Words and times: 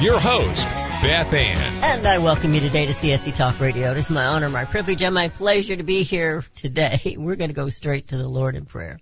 your 0.00 0.18
host, 0.18 0.64
Beth 0.64 1.32
Ann. 1.32 1.84
And 1.84 2.06
I 2.06 2.18
welcome 2.18 2.54
you 2.54 2.60
today 2.60 2.86
to 2.86 2.92
CSC 2.92 3.34
Talk 3.34 3.60
Radio. 3.60 3.90
It 3.90 3.98
is 3.98 4.08
my 4.08 4.24
honor, 4.24 4.48
my 4.48 4.64
privilege, 4.64 5.02
and 5.02 5.14
my 5.14 5.28
pleasure 5.28 5.76
to 5.76 5.82
be 5.82 6.04
here 6.04 6.42
today. 6.54 7.14
We're 7.18 7.36
going 7.36 7.50
to 7.50 7.54
go 7.54 7.68
straight 7.68 8.08
to 8.08 8.16
the 8.16 8.28
Lord 8.28 8.56
in 8.56 8.64
prayer. 8.64 8.98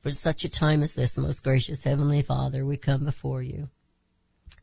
For 0.00 0.10
such 0.10 0.44
a 0.44 0.48
time 0.48 0.82
as 0.82 0.94
this, 0.94 1.18
most 1.18 1.44
gracious 1.44 1.84
Heavenly 1.84 2.22
Father, 2.22 2.64
we 2.64 2.78
come 2.78 3.04
before 3.04 3.42
you 3.42 3.68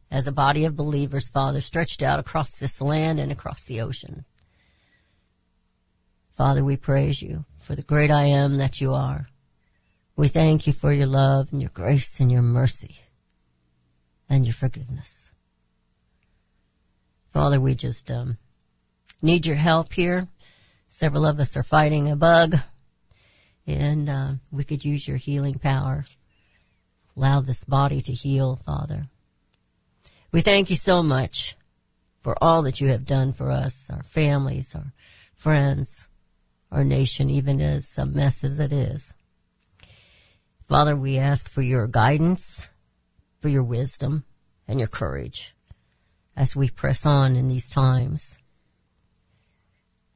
as 0.10 0.26
a 0.26 0.32
body 0.32 0.66
of 0.66 0.76
believers, 0.76 1.30
Father, 1.30 1.62
stretched 1.62 2.02
out 2.02 2.20
across 2.20 2.54
this 2.56 2.82
land 2.82 3.20
and 3.20 3.32
across 3.32 3.66
the 3.66 3.82
ocean. 3.82 4.26
Father, 6.36 6.64
we 6.64 6.78
praise 6.78 7.22
you 7.22 7.46
for 7.60 7.76
the 7.76 7.84
great 7.84 8.10
I 8.10 8.26
am 8.26 8.58
that 8.58 8.82
you 8.82 8.94
are. 8.94 9.28
We 10.16 10.30
thank 10.30 10.66
you 10.66 10.74
for 10.74 10.92
your 10.92 11.08
love 11.08 11.50
and 11.52 11.62
your 11.62 11.72
grace 11.72 12.20
and 12.20 12.32
your 12.32 12.42
mercy 12.42 12.96
and 14.30 14.46
your 14.46 14.54
forgiveness. 14.54 15.23
Father, 17.34 17.60
we 17.60 17.74
just 17.74 18.12
um, 18.12 18.38
need 19.20 19.48
your 19.48 19.56
help 19.56 19.92
here. 19.92 20.28
Several 20.90 21.26
of 21.26 21.40
us 21.40 21.58
are 21.58 21.64
fighting 21.64 22.12
a 22.12 22.16
bug, 22.16 22.56
and 23.66 24.08
uh, 24.08 24.32
we 24.52 24.64
could 24.64 24.86
use 24.86 25.08
your 25.08 25.18
healing 25.18 25.58
power. 25.58 26.06
Allow 27.18 27.42
this 27.42 27.64
body 27.64 28.04
to 28.04 28.14
heal, 28.14 28.58
Father. 28.58 29.08
We 30.32 30.42
thank 30.42 30.70
you 30.70 30.76
so 30.76 31.02
much 31.02 31.58
for 32.22 32.38
all 32.40 32.62
that 32.64 32.80
you 32.80 32.90
have 32.90 33.04
done 33.04 33.34
for 33.34 33.50
us, 33.50 33.90
our 33.90 34.04
families, 34.04 34.76
our 34.76 34.94
friends, 35.34 36.08
our 36.72 36.84
nation, 36.84 37.32
even 37.32 37.62
as 37.62 37.98
a 37.98 38.06
mess 38.06 38.44
as 38.44 38.60
it 38.60 38.72
is. 38.72 39.12
Father, 40.70 40.96
we 40.96 41.18
ask 41.18 41.50
for 41.50 41.64
your 41.64 41.88
guidance, 41.88 42.70
for 43.42 43.50
your 43.50 43.64
wisdom, 43.64 44.24
and 44.68 44.78
your 44.78 44.88
courage 44.88 45.53
as 46.36 46.56
we 46.56 46.70
press 46.70 47.06
on 47.06 47.36
in 47.36 47.48
these 47.48 47.70
times. 47.70 48.38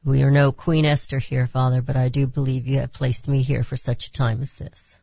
We 0.04 0.24
are 0.24 0.32
no 0.32 0.52
Queen 0.52 0.86
Esther 0.86 1.20
here, 1.20 1.48
Father, 1.48 1.82
but 1.82 1.96
I 1.98 2.10
do 2.10 2.28
believe 2.28 2.68
you 2.68 2.80
have 2.80 2.94
placed 2.94 3.28
me 3.28 3.44
here 3.44 3.64
for 3.64 3.76
such 3.76 4.08
a 4.08 4.12
time 4.14 4.42
as 4.42 4.58
this. 4.58 4.98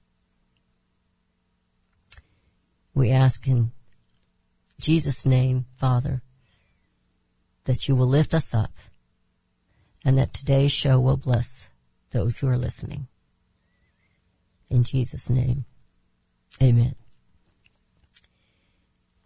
We 2.95 3.11
ask 3.11 3.47
in 3.47 3.71
Jesus' 4.81 5.27
name, 5.27 5.67
Father, 5.77 6.23
that 7.65 7.89
you 7.89 7.97
will 7.97 8.09
lift 8.09 8.35
us 8.35 8.55
up 8.55 8.73
and 10.05 10.19
that 10.19 10.33
today's 10.33 10.73
show 10.73 11.01
will 11.01 11.17
bless 11.17 11.69
those 12.11 12.39
who 12.39 12.49
are 12.49 12.59
listening. 12.59 13.07
In 14.71 14.85
Jesus' 14.85 15.31
name, 15.31 15.65
amen. 16.63 16.95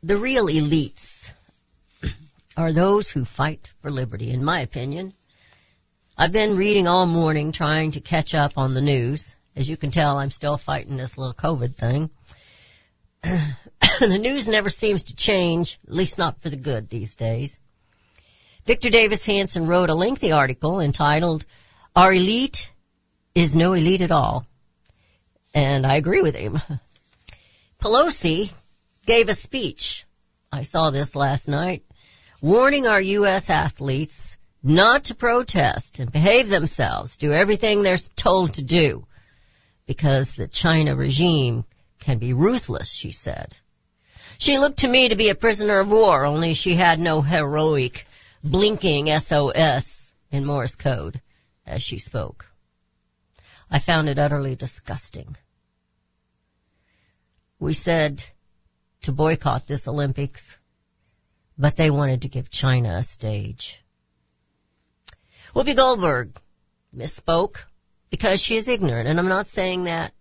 The 0.02 0.16
real 0.16 0.46
elites 0.46 1.30
are 2.58 2.72
those 2.72 3.08
who 3.08 3.24
fight 3.24 3.72
for 3.80 3.90
liberty, 3.90 4.32
in 4.32 4.44
my 4.44 4.60
opinion. 4.60 5.14
I've 6.16 6.32
been 6.32 6.56
reading 6.56 6.88
all 6.88 7.06
morning 7.06 7.52
trying 7.52 7.92
to 7.92 8.00
catch 8.00 8.34
up 8.34 8.58
on 8.58 8.74
the 8.74 8.80
news. 8.80 9.36
As 9.54 9.70
you 9.70 9.76
can 9.76 9.92
tell, 9.92 10.18
I'm 10.18 10.30
still 10.30 10.56
fighting 10.56 10.96
this 10.96 11.16
little 11.16 11.34
COVID 11.34 11.76
thing. 11.76 12.10
the 13.22 14.18
news 14.18 14.48
never 14.48 14.70
seems 14.70 15.04
to 15.04 15.14
change, 15.14 15.78
at 15.86 15.94
least 15.94 16.18
not 16.18 16.42
for 16.42 16.50
the 16.50 16.56
good 16.56 16.88
these 16.88 17.14
days. 17.14 17.60
Victor 18.66 18.90
Davis 18.90 19.24
Hanson 19.24 19.68
wrote 19.68 19.88
a 19.88 19.94
lengthy 19.94 20.32
article 20.32 20.80
entitled, 20.80 21.44
Our 21.94 22.12
Elite 22.12 22.72
is 23.36 23.54
No 23.54 23.74
Elite 23.74 24.02
at 24.02 24.10
All. 24.10 24.44
And 25.54 25.86
I 25.86 25.94
agree 25.94 26.22
with 26.22 26.34
him. 26.34 26.60
Pelosi 27.80 28.52
gave 29.06 29.28
a 29.28 29.34
speech. 29.34 30.06
I 30.50 30.62
saw 30.62 30.90
this 30.90 31.14
last 31.14 31.46
night 31.46 31.84
warning 32.40 32.86
our 32.86 33.00
U.S. 33.00 33.50
athletes 33.50 34.36
not 34.62 35.04
to 35.04 35.14
protest 35.14 35.98
and 35.98 36.10
behave 36.10 36.48
themselves, 36.48 37.16
do 37.16 37.32
everything 37.32 37.82
they're 37.82 37.96
told 38.16 38.54
to 38.54 38.62
do, 38.62 39.06
because 39.86 40.34
the 40.34 40.48
China 40.48 40.94
regime 40.94 41.64
can 42.00 42.18
be 42.18 42.32
ruthless, 42.32 42.90
she 42.90 43.10
said. 43.10 43.54
She 44.38 44.58
looked 44.58 44.80
to 44.80 44.88
me 44.88 45.08
to 45.08 45.16
be 45.16 45.30
a 45.30 45.34
prisoner 45.34 45.80
of 45.80 45.90
war, 45.90 46.24
only 46.24 46.54
she 46.54 46.74
had 46.74 46.98
no 46.98 47.22
heroic 47.22 48.06
blinking 48.44 49.18
SOS 49.18 50.12
in 50.30 50.44
Morse 50.44 50.76
code 50.76 51.20
as 51.66 51.82
she 51.82 51.98
spoke. 51.98 52.46
I 53.70 53.78
found 53.78 54.08
it 54.08 54.18
utterly 54.18 54.54
disgusting. 54.54 55.36
We 57.58 57.74
said 57.74 58.22
to 59.02 59.12
boycott 59.12 59.66
this 59.66 59.88
Olympics 59.88 60.57
but 61.58 61.76
they 61.76 61.90
wanted 61.90 62.22
to 62.22 62.28
give 62.28 62.50
China 62.50 62.96
a 62.96 63.02
stage. 63.02 63.82
Whoopi 65.54 65.74
Goldberg 65.74 66.38
misspoke 66.96 67.56
because 68.10 68.40
she 68.40 68.56
is 68.56 68.68
ignorant, 68.68 69.08
and 69.08 69.18
I'm 69.18 69.28
not 69.28 69.48
saying 69.48 69.84
that 69.84 70.12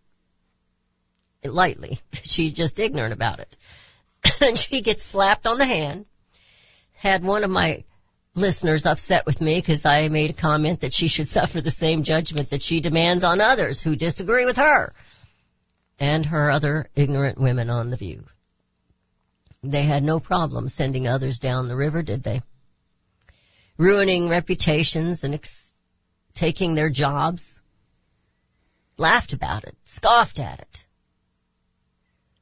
lightly. 1.43 1.99
She's 2.23 2.53
just 2.53 2.79
ignorant 2.79 3.13
about 3.13 3.39
it. 3.39 3.55
and 4.41 4.57
she 4.57 4.81
gets 4.81 5.03
slapped 5.03 5.47
on 5.47 5.57
the 5.57 5.65
hand. 5.65 6.05
Had 6.93 7.23
one 7.23 7.43
of 7.43 7.51
my 7.51 7.83
listeners 8.33 8.85
upset 8.85 9.25
with 9.25 9.41
me 9.41 9.55
because 9.55 9.85
I 9.85 10.09
made 10.09 10.31
a 10.31 10.33
comment 10.33 10.81
that 10.81 10.93
she 10.93 11.07
should 11.07 11.27
suffer 11.37 11.61
the 11.61 11.71
same 11.71 12.03
judgment 12.03 12.49
that 12.49 12.63
she 12.63 12.79
demands 12.79 13.23
on 13.23 13.41
others 13.41 13.83
who 13.83 13.95
disagree 13.95 14.45
with 14.45 14.57
her 14.57 14.93
and 15.99 16.25
her 16.25 16.51
other 16.51 16.89
ignorant 16.95 17.39
women 17.39 17.69
on 17.69 17.89
the 17.89 17.97
view. 17.97 18.25
They 19.63 19.83
had 19.83 20.03
no 20.03 20.19
problem 20.19 20.69
sending 20.69 21.07
others 21.07 21.39
down 21.39 21.67
the 21.67 21.75
river, 21.75 22.03
did 22.03 22.23
they? 22.23 22.41
Ruining 23.77 24.29
reputations 24.29 25.23
and 25.23 25.33
ex- 25.33 25.73
taking 26.33 26.73
their 26.73 26.89
jobs. 26.89 27.61
Laughed 28.97 29.33
about 29.33 29.63
it, 29.63 29.75
scoffed 29.83 30.39
at 30.39 30.59
it. 30.59 30.85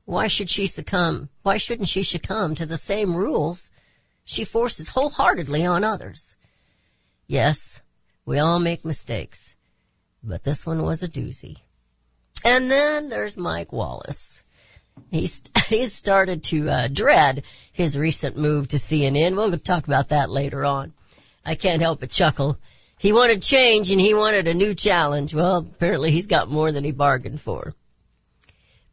Why 0.05 0.27
should 0.27 0.49
she 0.49 0.67
succumb? 0.67 1.29
Why 1.41 1.57
shouldn't 1.57 1.89
she 1.89 2.03
succumb 2.03 2.55
to 2.55 2.65
the 2.65 2.77
same 2.77 3.15
rules 3.15 3.71
she 4.23 4.45
forces 4.45 4.87
wholeheartedly 4.87 5.65
on 5.65 5.83
others? 5.83 6.35
Yes, 7.27 7.81
we 8.25 8.39
all 8.39 8.59
make 8.59 8.85
mistakes, 8.85 9.55
but 10.23 10.43
this 10.43 10.65
one 10.65 10.83
was 10.83 11.01
a 11.01 11.07
doozy. 11.07 11.57
And 12.43 12.69
then 12.69 13.09
there's 13.09 13.37
Mike 13.37 13.73
Wallace. 13.73 14.43
He's 15.11 15.41
he's 15.67 15.93
started 15.93 16.43
to 16.45 16.69
uh, 16.69 16.87
dread 16.87 17.45
his 17.71 17.97
recent 17.97 18.37
move 18.37 18.69
to 18.69 18.77
CNN. 18.77 19.35
We'll 19.35 19.57
talk 19.57 19.87
about 19.87 20.09
that 20.09 20.29
later 20.29 20.65
on. 20.65 20.93
I 21.45 21.55
can't 21.55 21.81
help 21.81 21.99
but 21.99 22.09
chuckle. 22.09 22.57
He 22.97 23.13
wanted 23.13 23.41
change 23.41 23.91
and 23.91 23.99
he 23.99 24.13
wanted 24.13 24.47
a 24.47 24.53
new 24.53 24.73
challenge. 24.73 25.33
Well, 25.33 25.57
apparently 25.57 26.11
he's 26.11 26.27
got 26.27 26.49
more 26.49 26.71
than 26.71 26.83
he 26.83 26.91
bargained 26.91 27.41
for. 27.41 27.73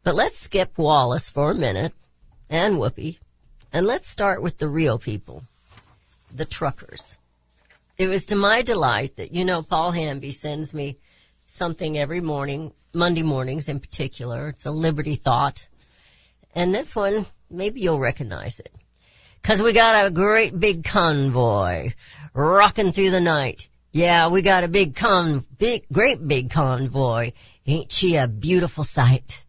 But 0.03 0.15
let's 0.15 0.37
skip 0.37 0.77
Wallace 0.77 1.29
for 1.29 1.51
a 1.51 1.55
minute 1.55 1.93
and 2.49 2.75
Whoopi, 2.75 3.17
and 3.71 3.87
let's 3.87 4.07
start 4.07 4.41
with 4.41 4.57
the 4.57 4.67
real 4.67 4.99
people, 4.99 5.43
the 6.33 6.45
truckers. 6.45 7.17
It 7.97 8.07
was 8.07 8.27
to 8.27 8.35
my 8.35 8.61
delight 8.61 9.15
that 9.15 9.33
you 9.33 9.45
know 9.45 9.61
Paul 9.61 9.91
Hamby 9.91 10.31
sends 10.31 10.73
me 10.73 10.97
something 11.47 11.97
every 11.97 12.21
morning, 12.21 12.73
Monday 12.93 13.23
mornings 13.23 13.69
in 13.69 13.79
particular. 13.79 14.49
It's 14.49 14.65
a 14.65 14.71
Liberty 14.71 15.15
Thought 15.15 15.65
and 16.53 16.73
this 16.73 16.95
one, 16.95 17.25
maybe 17.49 17.81
you'll 17.81 17.99
recognize 17.99 18.59
it. 18.59 18.73
Cause 19.41 19.61
we 19.61 19.73
got 19.73 20.05
a 20.05 20.09
great 20.09 20.57
big 20.57 20.85
convoy 20.85 21.91
rocking 22.33 22.93
through 22.93 23.11
the 23.11 23.19
night. 23.19 23.67
Yeah, 23.91 24.29
we 24.29 24.41
got 24.41 24.63
a 24.63 24.67
big 24.67 24.95
con, 24.95 25.45
big, 25.57 25.85
great 25.91 26.25
big 26.25 26.49
convoy. 26.49 27.33
Ain't 27.67 27.91
she 27.91 28.15
a 28.15 28.27
beautiful 28.27 28.83
sight? 28.83 29.43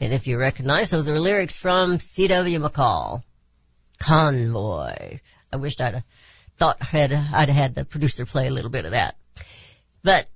And 0.00 0.12
if 0.12 0.26
you 0.26 0.38
recognize, 0.38 0.90
those 0.90 1.08
are 1.08 1.18
lyrics 1.18 1.58
from 1.58 1.98
C.W. 1.98 2.58
McCall. 2.60 3.22
Convoy. 3.98 5.18
I 5.52 5.56
wished 5.56 5.80
I'd 5.80 6.04
thought 6.58 6.82
had, 6.82 7.12
I'd 7.12 7.48
had 7.48 7.74
the 7.74 7.84
producer 7.84 8.26
play 8.26 8.48
a 8.48 8.52
little 8.52 8.70
bit 8.70 8.84
of 8.84 8.92
that. 8.92 9.16
But 10.02 10.28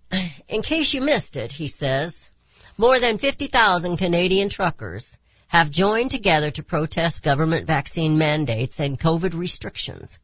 in 0.48 0.62
case 0.62 0.94
you 0.94 1.00
missed 1.00 1.36
it, 1.36 1.52
he 1.52 1.69
says, 1.69 2.28
more 2.78 2.98
than 2.98 3.19
50,000 3.19 3.96
Canadian 3.96 4.48
truckers 4.48 5.19
have 5.52 5.70
joined 5.70 6.10
together 6.10 6.50
to 6.50 6.62
protest 6.62 7.22
government 7.22 7.66
vaccine 7.66 8.16
mandates 8.16 8.81
and 8.81 8.99
COVID 8.99 9.34
restrictions. 9.34 10.19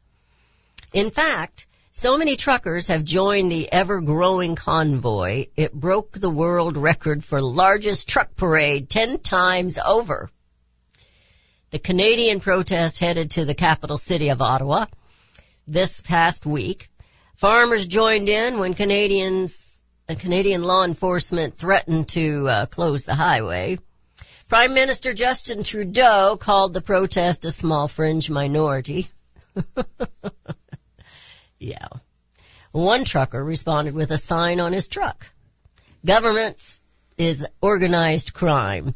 In 0.91 1.11
fact, 1.11 1.67
so 1.91 2.17
many 2.17 2.35
truckers 2.35 2.87
have 2.87 3.03
joined 3.03 3.51
the 3.51 3.71
ever-growing 3.71 4.55
convoy, 4.55 5.45
it 5.55 5.71
broke 5.71 6.13
the 6.13 6.31
world 6.31 6.77
record 6.77 7.23
for 7.23 7.43
largest 7.43 8.09
truck 8.09 8.35
parade 8.35 8.89
10 8.89 9.19
times 9.19 9.77
over. 9.77 10.31
The 11.69 11.77
Canadian 11.77 12.39
protest 12.39 12.97
headed 12.97 13.29
to 13.31 13.45
the 13.45 13.53
capital 13.53 13.99
city 13.99 14.29
of 14.29 14.41
Ottawa 14.41 14.87
this 15.67 16.01
past 16.01 16.47
week. 16.47 16.89
Farmers 17.35 17.85
joined 17.85 18.29
in 18.29 18.57
when 18.57 18.73
Canadians, 18.73 19.79
uh, 20.09 20.15
Canadian 20.15 20.63
law 20.63 20.83
enforcement 20.83 21.55
threatened 21.55 22.07
to 22.09 22.49
uh, 22.49 22.65
close 22.65 23.05
the 23.05 23.13
highway. 23.13 23.77
Prime 24.49 24.73
Minister 24.73 25.13
Justin 25.13 25.61
Trudeau 25.61 26.35
called 26.35 26.73
the 26.73 26.81
protest 26.81 27.45
a 27.45 27.51
small 27.51 27.87
fringe 27.87 28.31
minority. 28.31 29.07
yeah. 31.59 31.87
One 32.71 33.05
trucker 33.05 33.43
responded 33.43 33.93
with 33.93 34.09
a 34.09 34.17
sign 34.17 34.59
on 34.59 34.73
his 34.73 34.87
truck. 34.87 35.27
Governments 36.03 36.81
is 37.15 37.45
organized 37.61 38.33
crime. 38.33 38.95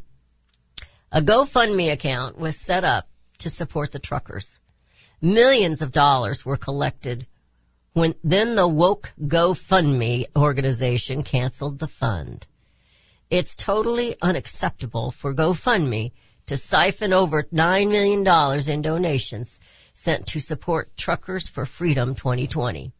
A 1.12 1.22
GoFundMe 1.22 1.92
account 1.92 2.36
was 2.36 2.58
set 2.58 2.82
up 2.82 3.06
to 3.38 3.48
support 3.48 3.92
the 3.92 4.00
truckers. 4.00 4.58
Millions 5.22 5.82
of 5.82 5.92
dollars 5.92 6.44
were 6.44 6.56
collected 6.56 7.28
when 7.92 8.16
then 8.24 8.56
the 8.56 8.66
woke 8.66 9.12
GoFundMe 9.20 10.26
organization 10.34 11.22
canceled 11.22 11.78
the 11.78 11.86
fund. 11.86 12.44
It's 13.30 13.56
totally 13.56 14.16
unacceptable 14.20 15.10
for 15.10 15.34
GoFundMe 15.34 16.12
to 16.46 16.56
siphon 16.56 17.12
over 17.12 17.44
$9 17.44 17.90
million 17.90 18.70
in 18.70 18.82
donations 18.82 19.60
sent 19.94 20.26
to 20.28 20.40
support 20.40 20.96
Truckers 20.96 21.48
for 21.48 21.64
Freedom 21.64 22.14
2020 22.14 22.92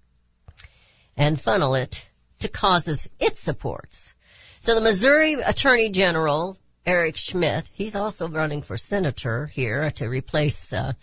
and 1.17 1.41
funnel 1.41 1.75
it 1.75 2.07
to 2.41 2.49
causes 2.49 3.09
it 3.21 3.37
supports. 3.37 4.15
So 4.61 4.75
the 4.75 4.81
Missouri 4.81 5.35
Attorney 5.35 5.91
General, 5.91 6.57
Eric 6.87 7.17
Schmitt, 7.17 7.69
he's 7.73 7.97
also 7.97 8.29
running 8.29 8.63
for 8.63 8.79
senator 8.79 9.47
here 9.47 9.91
to 9.93 10.09
replace 10.09 10.73
uh, 10.73 10.95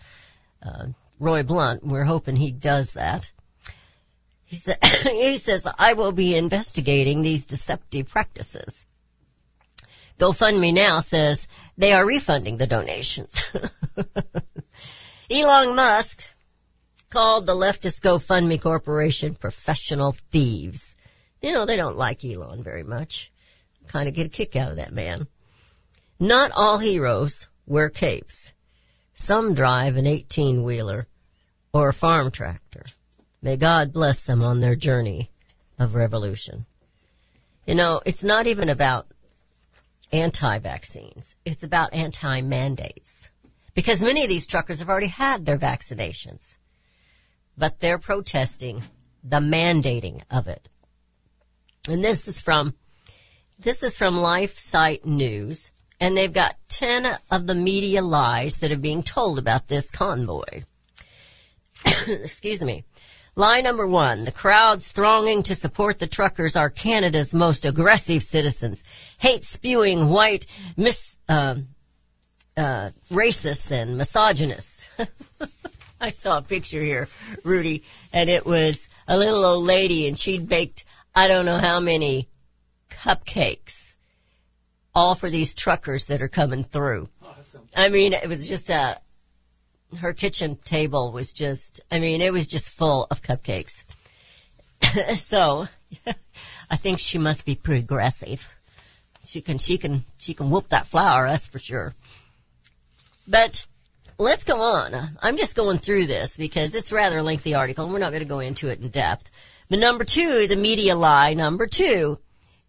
uh, 0.62 0.86
Roy 1.18 1.42
Blunt. 1.42 1.84
We're 1.84 2.04
hoping 2.04 2.36
he 2.36 2.50
does 2.50 2.94
that. 2.94 3.30
He, 4.44 4.56
sa- 4.56 4.74
he 5.04 5.38
says, 5.38 5.66
I 5.78 5.92
will 5.92 6.12
be 6.12 6.36
investigating 6.36 7.22
these 7.22 7.46
deceptive 7.46 8.08
practices. 8.08 8.84
GoFundMe 10.22 10.72
now 10.72 11.00
says 11.00 11.48
they 11.76 11.92
are 11.92 12.06
refunding 12.06 12.56
the 12.56 12.68
donations. 12.68 13.42
Elon 15.30 15.74
Musk 15.74 16.22
called 17.10 17.44
the 17.44 17.56
leftist 17.56 18.02
GoFundMe 18.02 18.62
corporation 18.62 19.34
professional 19.34 20.12
thieves. 20.30 20.94
You 21.40 21.52
know, 21.52 21.66
they 21.66 21.74
don't 21.74 21.96
like 21.96 22.24
Elon 22.24 22.62
very 22.62 22.84
much. 22.84 23.32
Kind 23.88 24.06
of 24.06 24.14
get 24.14 24.26
a 24.26 24.28
kick 24.28 24.54
out 24.54 24.70
of 24.70 24.76
that 24.76 24.92
man. 24.92 25.26
Not 26.20 26.52
all 26.52 26.78
heroes 26.78 27.48
wear 27.66 27.90
capes. 27.90 28.52
Some 29.14 29.54
drive 29.54 29.96
an 29.96 30.06
18 30.06 30.62
wheeler 30.62 31.08
or 31.72 31.88
a 31.88 31.92
farm 31.92 32.30
tractor. 32.30 32.84
May 33.42 33.56
God 33.56 33.92
bless 33.92 34.22
them 34.22 34.44
on 34.44 34.60
their 34.60 34.76
journey 34.76 35.32
of 35.80 35.96
revolution. 35.96 36.64
You 37.66 37.74
know, 37.74 38.00
it's 38.06 38.22
not 38.22 38.46
even 38.46 38.68
about 38.68 39.08
anti-vaccines. 40.12 41.36
It's 41.44 41.62
about 41.62 41.94
anti-mandates. 41.94 43.28
Because 43.74 44.02
many 44.02 44.22
of 44.22 44.28
these 44.28 44.46
truckers 44.46 44.80
have 44.80 44.90
already 44.90 45.08
had 45.08 45.46
their 45.46 45.58
vaccinations. 45.58 46.56
But 47.56 47.80
they're 47.80 47.98
protesting 47.98 48.82
the 49.24 49.38
mandating 49.38 50.22
of 50.30 50.48
it. 50.48 50.68
And 51.88 52.04
this 52.04 52.28
is 52.28 52.40
from, 52.40 52.74
this 53.58 53.82
is 53.82 53.96
from 53.96 54.14
LifeSite 54.14 55.04
News. 55.04 55.70
And 56.00 56.16
they've 56.16 56.32
got 56.32 56.56
10 56.68 57.06
of 57.30 57.46
the 57.46 57.54
media 57.54 58.02
lies 58.02 58.58
that 58.58 58.72
are 58.72 58.76
being 58.76 59.02
told 59.02 59.38
about 59.38 59.68
this 59.68 59.90
convoy. 59.90 60.64
Excuse 62.08 62.62
me. 62.62 62.84
Lie 63.34 63.62
number 63.62 63.86
one, 63.86 64.24
the 64.24 64.32
crowds 64.32 64.92
thronging 64.92 65.42
to 65.44 65.54
support 65.54 65.98
the 65.98 66.06
truckers 66.06 66.54
are 66.54 66.68
Canada's 66.68 67.32
most 67.32 67.64
aggressive 67.64 68.22
citizens, 68.22 68.84
hate 69.18 69.46
spewing 69.46 70.10
white 70.10 70.44
mis, 70.76 71.18
uh, 71.30 71.54
uh, 72.58 72.90
racists 73.10 73.72
and 73.72 73.96
misogynists. 73.96 74.86
I 76.00 76.10
saw 76.10 76.38
a 76.38 76.42
picture 76.42 76.82
here, 76.82 77.08
Rudy, 77.42 77.84
and 78.12 78.28
it 78.28 78.44
was 78.44 78.90
a 79.08 79.16
little 79.16 79.44
old 79.44 79.64
lady 79.64 80.08
and 80.08 80.18
she'd 80.18 80.46
baked 80.46 80.84
I 81.14 81.28
don't 81.28 81.46
know 81.46 81.58
how 81.58 81.80
many 81.80 82.28
cupcakes, 82.90 83.94
all 84.94 85.14
for 85.14 85.30
these 85.30 85.54
truckers 85.54 86.06
that 86.06 86.20
are 86.20 86.28
coming 86.28 86.64
through. 86.64 87.08
Awesome. 87.22 87.68
I 87.74 87.88
mean, 87.88 88.12
it 88.12 88.28
was 88.28 88.46
just 88.46 88.68
a, 88.68 88.98
her 89.98 90.12
kitchen 90.12 90.56
table 90.56 91.12
was 91.12 91.32
just, 91.32 91.80
I 91.90 91.98
mean, 91.98 92.20
it 92.20 92.32
was 92.32 92.46
just 92.46 92.70
full 92.70 93.06
of 93.10 93.22
cupcakes. 93.22 93.82
so, 95.16 95.66
I 96.70 96.76
think 96.76 96.98
she 96.98 97.18
must 97.18 97.44
be 97.44 97.54
progressive. 97.54 98.46
She 99.26 99.40
can, 99.40 99.58
she 99.58 99.78
can, 99.78 100.04
she 100.18 100.34
can 100.34 100.50
whoop 100.50 100.68
that 100.68 100.86
flour, 100.86 101.28
that's 101.28 101.46
for 101.46 101.58
sure. 101.58 101.94
But, 103.28 103.64
let's 104.18 104.44
go 104.44 104.60
on. 104.60 105.16
I'm 105.20 105.36
just 105.36 105.56
going 105.56 105.78
through 105.78 106.06
this 106.06 106.36
because 106.36 106.74
it's 106.74 106.92
rather 106.92 107.18
a 107.18 107.22
lengthy 107.22 107.54
article 107.54 107.84
and 107.84 107.92
we're 107.92 108.00
not 108.00 108.10
going 108.10 108.22
to 108.22 108.28
go 108.28 108.40
into 108.40 108.68
it 108.68 108.80
in 108.80 108.88
depth. 108.88 109.30
But 109.68 109.78
number 109.78 110.04
two, 110.04 110.46
the 110.48 110.56
media 110.56 110.94
lie, 110.96 111.34
number 111.34 111.66
two, 111.66 112.18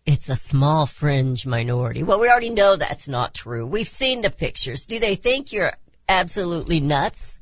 it's 0.05 0.29
a 0.29 0.35
small 0.35 0.85
fringe 0.85 1.45
minority. 1.45 2.03
Well, 2.03 2.19
we 2.19 2.29
already 2.29 2.49
know 2.49 2.75
that's 2.75 3.07
not 3.07 3.33
true. 3.33 3.65
We've 3.65 3.87
seen 3.87 4.21
the 4.21 4.29
pictures. 4.29 4.85
Do 4.85 4.99
they 4.99 5.15
think 5.15 5.53
you're 5.53 5.73
absolutely 6.07 6.79
nuts? 6.79 7.39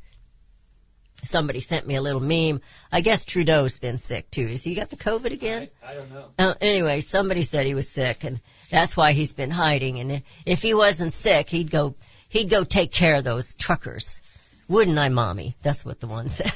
Somebody 1.24 1.60
sent 1.60 1.86
me 1.86 1.96
a 1.96 2.02
little 2.02 2.22
meme. 2.22 2.62
I 2.92 3.02
guess 3.02 3.25
Trudeau's 3.25 3.78
been 3.78 3.98
sick 3.98 4.31
too. 4.31 4.48
Has 4.48 4.63
he 4.63 4.74
got 4.74 4.90
the 4.90 4.96
COVID 4.96 5.31
again? 5.31 5.69
I, 5.84 5.92
I 5.92 5.94
don't 5.94 6.12
know. 6.12 6.25
Uh, 6.40 6.54
anyway, 6.60 7.02
somebody 7.02 7.44
said 7.44 7.66
he 7.66 7.75
was 7.75 7.88
sick 7.88 8.24
and 8.24 8.40
that's 8.72 8.98
why 8.98 9.12
he's 9.12 9.34
been 9.34 9.52
hiding. 9.52 10.00
And 10.00 10.24
if 10.46 10.62
he 10.62 10.74
wasn't 10.74 11.13
sick, 11.13 11.50
he'd 11.50 11.69
go, 11.69 11.96
he'd 12.30 12.50
go 12.50 12.63
take 12.63 12.92
care 12.92 13.18
of 13.18 13.24
those 13.24 13.54
truckers. 13.54 14.22
Wouldn't 14.68 14.98
I, 14.98 15.10
mommy? 15.10 15.56
That's 15.62 15.86
what 15.86 16.00
the 16.00 16.08
one 16.08 16.27
said. 16.30 16.53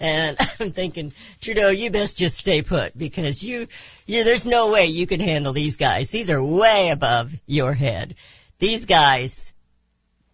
and 0.00 0.38
I'm 0.60 0.70
thinking, 0.70 1.12
Trudeau, 1.40 1.70
you 1.70 1.90
best 1.90 2.16
just 2.16 2.38
stay 2.38 2.62
put 2.62 2.96
because 2.96 3.42
you, 3.42 3.66
you, 4.06 4.24
there's 4.24 4.46
no 4.46 4.70
way 4.70 4.86
you 4.86 5.06
can 5.06 5.20
handle 5.20 5.52
these 5.52 5.76
guys. 5.76 6.10
These 6.10 6.30
are 6.30 6.42
way 6.42 6.90
above 6.90 7.34
your 7.46 7.74
head. 7.74 8.14
These 8.60 8.84
guys, 8.86 9.52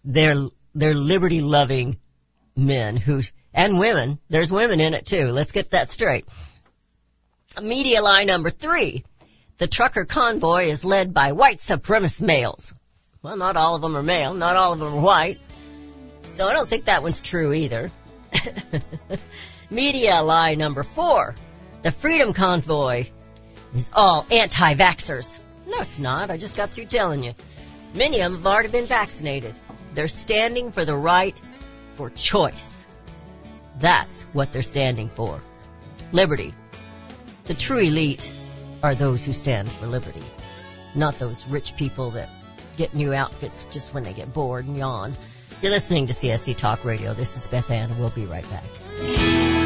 they're, 0.05 0.47
they're 0.75 0.95
liberty 0.95 1.41
loving 1.41 1.99
men 2.57 2.97
who, 2.97 3.23
and 3.55 3.79
women. 3.79 4.19
There's 4.29 4.51
women 4.51 4.81
in 4.81 4.95
it 4.95 5.07
too. 5.07 5.29
Let's 5.29 5.53
get 5.53 5.71
that 5.71 5.91
straight. 5.91 6.27
Media 7.63 8.03
lie 8.03 8.25
number 8.25 8.51
three. 8.51 9.05
The 9.59 9.69
trucker 9.69 10.05
convoy 10.05 10.65
is 10.65 10.85
led 10.85 11.15
by 11.15 11.33
white 11.33 11.59
supremacist 11.59 12.21
males. 12.21 12.75
Well, 13.23 13.37
not 13.37 13.57
all 13.57 13.77
of 13.77 13.83
them 13.83 13.97
are 13.97 14.03
male. 14.03 14.35
Not 14.35 14.57
all 14.57 14.73
of 14.73 14.81
them 14.81 14.95
are 14.95 15.01
white. 15.01 15.41
So 16.35 16.47
I 16.47 16.53
don't 16.53 16.69
think 16.69 16.87
that 16.87 17.03
one's 17.03 17.21
true 17.21 17.53
either. 17.53 17.91
Media 19.71 20.21
lie 20.23 20.57
number 20.57 20.83
four. 20.83 21.35
The 21.83 21.93
Freedom 21.93 22.33
Convoy 22.33 23.07
is 23.75 23.89
all 23.95 24.27
anti-vaxxers. 24.31 25.39
No, 25.69 25.81
it's 25.81 25.99
not. 25.99 26.31
I 26.31 26.37
just 26.37 26.57
got 26.57 26.71
through 26.71 26.87
telling 26.87 27.23
you. 27.25 27.35
Many 27.97 28.21
of 28.21 28.33
them 28.33 28.43
have 28.43 28.47
already 28.47 28.69
been 28.69 28.85
vaccinated. 28.85 29.55
They're 29.95 30.09
standing 30.09 30.71
for 30.71 30.85
the 30.85 30.95
right 30.95 31.41
for 31.95 32.11
choice. 32.11 32.85
That's 33.79 34.23
what 34.35 34.53
they're 34.53 34.63
standing 34.63 35.09
for. 35.09 35.41
Liberty. 36.13 36.55
The 37.45 37.55
true 37.55 37.79
elite 37.79 38.31
are 38.83 38.95
those 38.95 39.25
who 39.25 39.33
stand 39.33 39.71
for 39.71 39.87
liberty, 39.87 40.23
not 40.95 41.19
those 41.19 41.47
rich 41.47 41.77
people 41.77 42.11
that 42.13 42.29
get 42.77 42.95
new 42.95 43.15
outfits 43.15 43.65
just 43.71 43.95
when 43.95 44.03
they 44.03 44.13
get 44.13 44.33
bored 44.33 44.67
and 44.67 44.77
yawn. 44.77 45.15
You're 45.63 45.73
listening 45.73 46.09
to 46.09 46.13
CSC 46.13 46.57
Talk 46.57 46.85
Radio. 46.85 47.15
This 47.15 47.37
is 47.37 47.49
Beth 47.49 47.71
Ann, 47.71 47.99
we'll 47.99 48.11
be 48.11 48.27
right 48.27 48.47
back. 48.51 49.66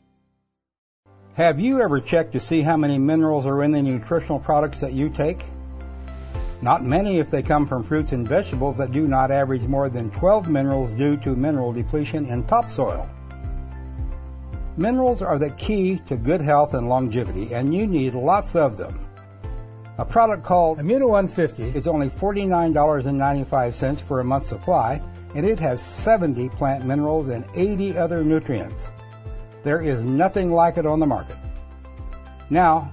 Have 1.35 1.61
you 1.61 1.81
ever 1.81 2.01
checked 2.01 2.33
to 2.33 2.41
see 2.41 2.61
how 2.61 2.77
many 2.77 2.99
minerals 2.99 3.47
are 3.47 3.63
in 3.63 3.73
the 3.73 3.81
nutritional 3.81 4.39
products 4.39 4.81
that 4.81 4.93
you 4.93 5.09
take? 5.09 5.43
Not 6.63 6.85
many 6.85 7.19
if 7.19 7.29
they 7.29 7.43
come 7.43 7.67
from 7.67 7.83
fruits 7.83 8.13
and 8.13 8.29
vegetables 8.29 8.77
that 8.77 8.93
do 8.93 9.09
not 9.09 9.33
average 9.33 9.63
more 9.63 9.89
than 9.89 10.13
12 10.13 10.47
minerals 10.47 10.93
due 10.93 11.17
to 11.17 11.35
mineral 11.35 11.73
depletion 11.73 12.25
in 12.27 12.45
topsoil. 12.45 13.11
Minerals 14.77 15.23
are 15.23 15.41
the 15.41 15.51
key 15.51 16.01
to 16.07 16.17
good 16.17 16.41
health 16.41 16.75
and 16.75 16.89
longevity, 16.89 17.53
and 17.53 17.75
you 17.75 17.89
need 17.89 18.15
lots 18.15 18.55
of 18.55 18.77
them. 18.77 19.07
A 19.99 20.05
product 20.05 20.45
called 20.45 20.79
Immuno 20.79 21.09
150 21.11 21.77
is 21.77 21.89
only 21.89 22.09
$49.95 22.09 24.01
for 24.01 24.21
a 24.21 24.25
month's 24.25 24.47
supply, 24.47 25.03
and 25.35 25.45
it 25.45 25.59
has 25.59 25.83
70 25.83 26.49
plant 26.51 26.87
minerals 26.87 27.27
and 27.27 27.45
80 27.55 27.99
other 27.99 28.23
nutrients. 28.23 28.89
There 29.65 29.83
is 29.83 30.05
nothing 30.05 30.53
like 30.53 30.77
it 30.77 30.87
on 30.87 31.01
the 31.01 31.07
market. 31.07 31.37
Now, 32.51 32.93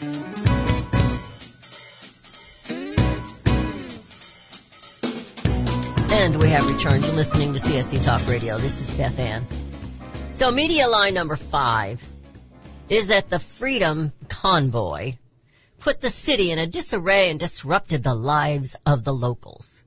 And 0.00 0.10
we 6.38 6.50
have 6.50 6.68
returned 6.68 7.02
to 7.02 7.12
listening 7.12 7.52
to 7.52 7.58
CSC 7.58 8.04
Talk 8.04 8.28
Radio. 8.28 8.58
This 8.58 8.80
is 8.80 8.94
Beth 8.94 9.18
Ann. 9.18 9.44
So 10.30 10.52
media 10.52 10.86
line 10.86 11.14
number 11.14 11.34
five 11.34 12.00
is 12.88 13.08
that 13.08 13.28
the 13.28 13.40
Freedom 13.40 14.12
Convoy 14.28 15.16
put 15.80 16.00
the 16.00 16.10
city 16.10 16.52
in 16.52 16.60
a 16.60 16.68
disarray 16.68 17.30
and 17.30 17.40
disrupted 17.40 18.04
the 18.04 18.14
lives 18.14 18.76
of 18.86 19.02
the 19.02 19.12
locals. 19.12 19.82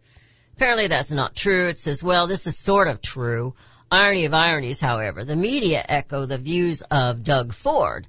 Apparently 0.58 0.88
that's 0.88 1.12
not 1.12 1.38
true. 1.38 1.70
It 1.70 1.80
says, 1.80 2.04
well, 2.04 2.28
this 2.28 2.48
is 2.48 2.58
sort 2.58 2.90
of 2.90 3.02
true. 3.02 3.54
Irony 3.90 4.26
of 4.26 4.34
ironies, 4.34 4.82
however, 4.82 5.24
the 5.24 5.38
media 5.38 5.86
echo 5.88 6.26
the 6.26 6.38
views 6.38 6.82
of 6.82 7.24
Doug 7.24 7.54
Ford, 7.54 8.08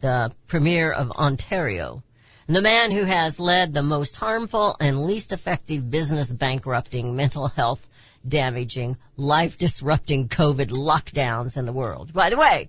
the 0.00 0.32
Premier 0.46 0.90
of 0.92 1.10
Ontario, 1.10 2.02
the 2.46 2.62
man 2.62 2.90
who 2.90 3.04
has 3.04 3.40
led 3.40 3.72
the 3.72 3.82
most 3.82 4.16
harmful 4.16 4.76
and 4.80 5.04
least 5.04 5.32
effective 5.32 5.90
business 5.90 6.32
bankrupting, 6.32 7.16
mental 7.16 7.48
health 7.48 7.86
damaging, 8.26 8.96
life 9.16 9.58
disrupting 9.58 10.28
COVID 10.28 10.70
lockdowns 10.70 11.56
in 11.56 11.64
the 11.64 11.72
world. 11.72 12.12
By 12.12 12.30
the 12.30 12.36
way, 12.36 12.68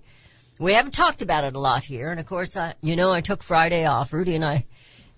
we 0.58 0.72
haven't 0.72 0.94
talked 0.94 1.22
about 1.22 1.44
it 1.44 1.56
a 1.56 1.60
lot 1.60 1.84
here, 1.84 2.10
and 2.10 2.20
of 2.20 2.26
course, 2.26 2.56
I, 2.56 2.74
you 2.80 2.96
know, 2.96 3.12
I 3.12 3.20
took 3.20 3.42
Friday 3.42 3.86
off. 3.86 4.12
Rudy 4.12 4.36
and 4.36 4.44
I, 4.44 4.66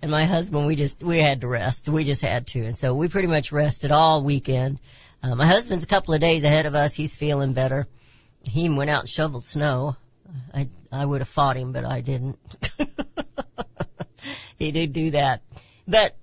and 0.02 0.10
my 0.10 0.24
husband, 0.24 0.66
we 0.66 0.76
just, 0.76 1.02
we 1.02 1.18
had 1.18 1.42
to 1.42 1.48
rest. 1.48 1.88
We 1.88 2.04
just 2.04 2.22
had 2.22 2.46
to, 2.48 2.64
and 2.64 2.76
so 2.76 2.94
we 2.94 3.08
pretty 3.08 3.28
much 3.28 3.52
rested 3.52 3.90
all 3.90 4.22
weekend. 4.22 4.80
Uh, 5.22 5.34
my 5.34 5.46
husband's 5.46 5.84
a 5.84 5.88
couple 5.88 6.14
of 6.14 6.20
days 6.20 6.44
ahead 6.44 6.66
of 6.66 6.74
us. 6.74 6.94
He's 6.94 7.16
feeling 7.16 7.52
better. 7.52 7.86
He 8.48 8.68
went 8.68 8.90
out 8.90 9.00
and 9.00 9.08
shoveled 9.08 9.44
snow. 9.44 9.96
I, 10.52 10.68
I 10.92 11.04
would 11.04 11.20
have 11.20 11.28
fought 11.28 11.56
him, 11.56 11.72
but 11.72 11.84
I 11.84 12.00
didn't. 12.00 12.38
he 14.58 14.72
did 14.72 14.92
do 14.92 15.10
that. 15.12 15.42
But, 15.86 16.16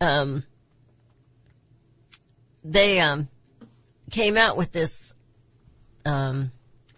um, 0.00 0.44
they, 2.64 3.00
um, 3.00 3.28
came 4.10 4.36
out 4.36 4.56
with 4.56 4.72
this, 4.72 5.12
um, 6.04 6.50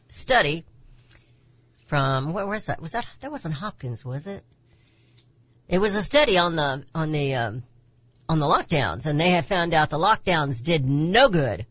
study 0.08 0.64
from, 1.86 2.32
where 2.32 2.46
was 2.46 2.66
that? 2.66 2.80
Was 2.80 2.92
that, 2.92 3.06
that 3.20 3.30
wasn't 3.30 3.54
Hopkins, 3.54 4.04
was 4.04 4.26
it? 4.26 4.44
It 5.68 5.78
was 5.78 5.94
a 5.94 6.02
study 6.02 6.38
on 6.38 6.56
the, 6.56 6.84
on 6.94 7.12
the, 7.12 7.34
um, 7.34 7.62
on 8.28 8.38
the 8.38 8.46
lockdowns 8.46 9.06
and 9.06 9.20
they 9.20 9.30
had 9.30 9.44
found 9.44 9.74
out 9.74 9.90
the 9.90 9.98
lockdowns 9.98 10.62
did 10.62 10.84
no 10.84 11.28
good. 11.28 11.66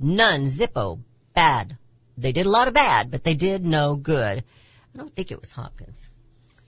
None. 0.00 0.44
Zippo. 0.44 1.00
Bad. 1.34 1.76
They 2.18 2.32
did 2.32 2.46
a 2.46 2.50
lot 2.50 2.66
of 2.66 2.74
bad, 2.74 3.12
but 3.12 3.22
they 3.22 3.34
did 3.34 3.64
no 3.64 3.94
good. 3.94 4.42
I 4.94 4.98
don't 4.98 5.14
think 5.14 5.30
it 5.30 5.40
was 5.40 5.52
Hopkins. 5.52 6.08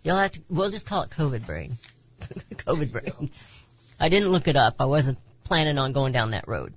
You'll 0.04 0.16
have 0.16 0.30
to, 0.32 0.42
we'll 0.48 0.70
just 0.70 0.86
call 0.86 1.02
it 1.02 1.10
COVID 1.10 1.44
brain. 1.44 1.76
COVID 2.20 2.92
brain. 2.92 3.30
I 3.98 4.08
didn't 4.08 4.28
look 4.28 4.46
it 4.46 4.56
up. 4.56 4.76
I 4.78 4.84
wasn't 4.84 5.18
planning 5.42 5.76
on 5.76 5.92
going 5.92 6.12
down 6.12 6.30
that 6.30 6.46
road. 6.46 6.72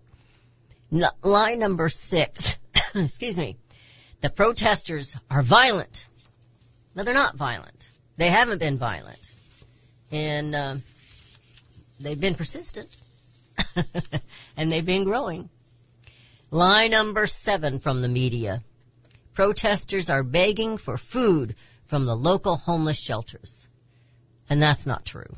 Line 0.92 1.60
number 1.60 1.88
six. 1.88 2.58
Excuse 2.96 3.38
me. 3.38 3.58
The 4.22 4.32
protesters 4.32 5.16
are 5.30 5.44
violent. 5.44 6.08
No, 6.96 7.04
they're 7.04 7.14
not 7.14 7.36
violent. 7.36 7.88
They 8.18 8.30
haven't 8.30 8.58
been 8.58 8.80
violent. 8.80 9.20
And, 10.12 10.56
um, 10.56 10.84
they've 12.00 12.20
been 12.20 12.36
persistent. 12.36 12.90
and 14.58 14.72
they've 14.72 14.86
been 14.86 15.04
growing. 15.04 15.50
Line 16.54 16.92
number 16.92 17.26
seven 17.26 17.80
from 17.80 18.04
the 18.04 18.08
media. 18.08 18.62
Protesters 19.34 20.12
are 20.12 20.22
begging 20.22 20.78
for 20.78 21.00
food 21.00 21.56
from 21.88 22.06
the 22.06 22.16
local 22.16 22.58
homeless 22.58 23.00
shelters. 23.00 23.68
And 24.52 24.62
that's 24.62 24.86
not 24.86 25.04
true. 25.04 25.36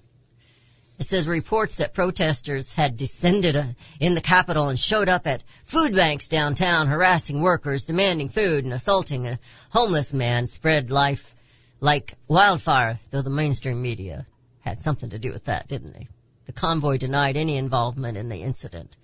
It 0.99 1.05
says 1.05 1.25
reports 1.25 1.77
that 1.77 1.93
protesters 1.93 2.73
had 2.73 2.97
descended 2.97 3.55
uh, 3.55 3.63
in 3.97 4.13
the 4.13 4.19
capital 4.19 4.67
and 4.67 4.77
showed 4.77 5.07
up 5.07 5.25
at 5.25 5.45
food 5.63 5.95
banks 5.95 6.27
downtown 6.27 6.87
harassing 6.87 7.39
workers, 7.39 7.85
demanding 7.85 8.27
food 8.27 8.65
and 8.65 8.73
assaulting 8.73 9.25
a 9.25 9.39
homeless 9.69 10.11
man 10.11 10.47
spread 10.47 10.91
life 10.91 11.33
like 11.79 12.15
wildfire, 12.27 12.99
though 13.11 13.21
the 13.21 13.29
mainstream 13.29 13.81
media 13.81 14.25
had 14.59 14.81
something 14.81 15.11
to 15.11 15.19
do 15.19 15.31
with 15.31 15.45
that, 15.45 15.69
didn't 15.69 15.93
they? 15.93 16.09
The 16.45 16.51
convoy 16.51 16.97
denied 16.97 17.37
any 17.37 17.55
involvement 17.55 18.17
in 18.17 18.27
the 18.27 18.41
incident. 18.41 18.97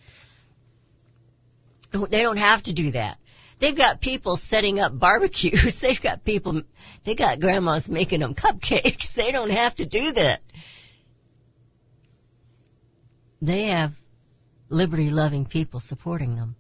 They 2.10 2.24
don't 2.24 2.38
have 2.38 2.64
to 2.64 2.74
do 2.74 2.92
that. 2.92 3.18
They've 3.60 3.76
got 3.76 4.02
people 4.02 4.38
setting 4.38 4.80
up 4.80 4.98
barbecues. 4.98 5.80
They've 5.82 6.02
got 6.02 6.24
people, 6.24 6.64
they 7.04 7.16
got 7.16 7.40
grandmas 7.40 7.90
making 7.90 8.22
them 8.22 8.34
cupcakes. 8.34 9.16
They 9.22 9.32
don't 9.32 9.52
have 9.52 9.76
to 9.76 9.86
do 9.86 10.14
that. 10.14 10.42
They 13.42 13.66
have 13.66 13.94
liberty 14.70 15.10
loving 15.10 15.46
people 15.46 15.80
supporting 15.80 16.36
them. 16.36 16.56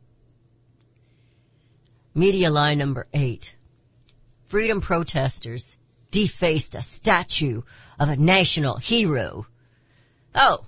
Media 2.13 2.49
lie 2.49 2.73
number 2.73 3.07
eight. 3.13 3.55
Freedom 4.45 4.81
protesters 4.81 5.77
defaced 6.11 6.75
a 6.75 6.81
statue 6.81 7.61
of 7.99 8.09
a 8.09 8.17
national 8.17 8.75
hero. 8.75 9.47
Oh, 10.35 10.59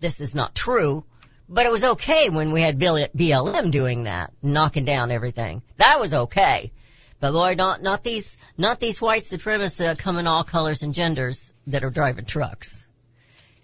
this 0.00 0.20
is 0.20 0.34
not 0.34 0.54
true, 0.54 1.04
but 1.48 1.66
it 1.66 1.72
was 1.72 1.84
okay 1.84 2.28
when 2.30 2.52
we 2.52 2.62
had 2.62 2.78
BLM 2.78 3.70
doing 3.70 4.04
that, 4.04 4.32
knocking 4.42 4.84
down 4.84 5.10
everything. 5.10 5.62
That 5.76 6.00
was 6.00 6.14
okay. 6.14 6.72
But 7.20 7.32
boy, 7.32 7.54
not, 7.54 7.82
not 7.82 8.02
these, 8.02 8.38
not 8.56 8.80
these 8.80 9.00
white 9.00 9.22
supremacists 9.22 9.78
that 9.78 9.98
come 9.98 10.18
in 10.18 10.26
all 10.26 10.44
colors 10.44 10.82
and 10.82 10.94
genders 10.94 11.52
that 11.66 11.84
are 11.84 11.90
driving 11.90 12.24
trucks. 12.24 12.86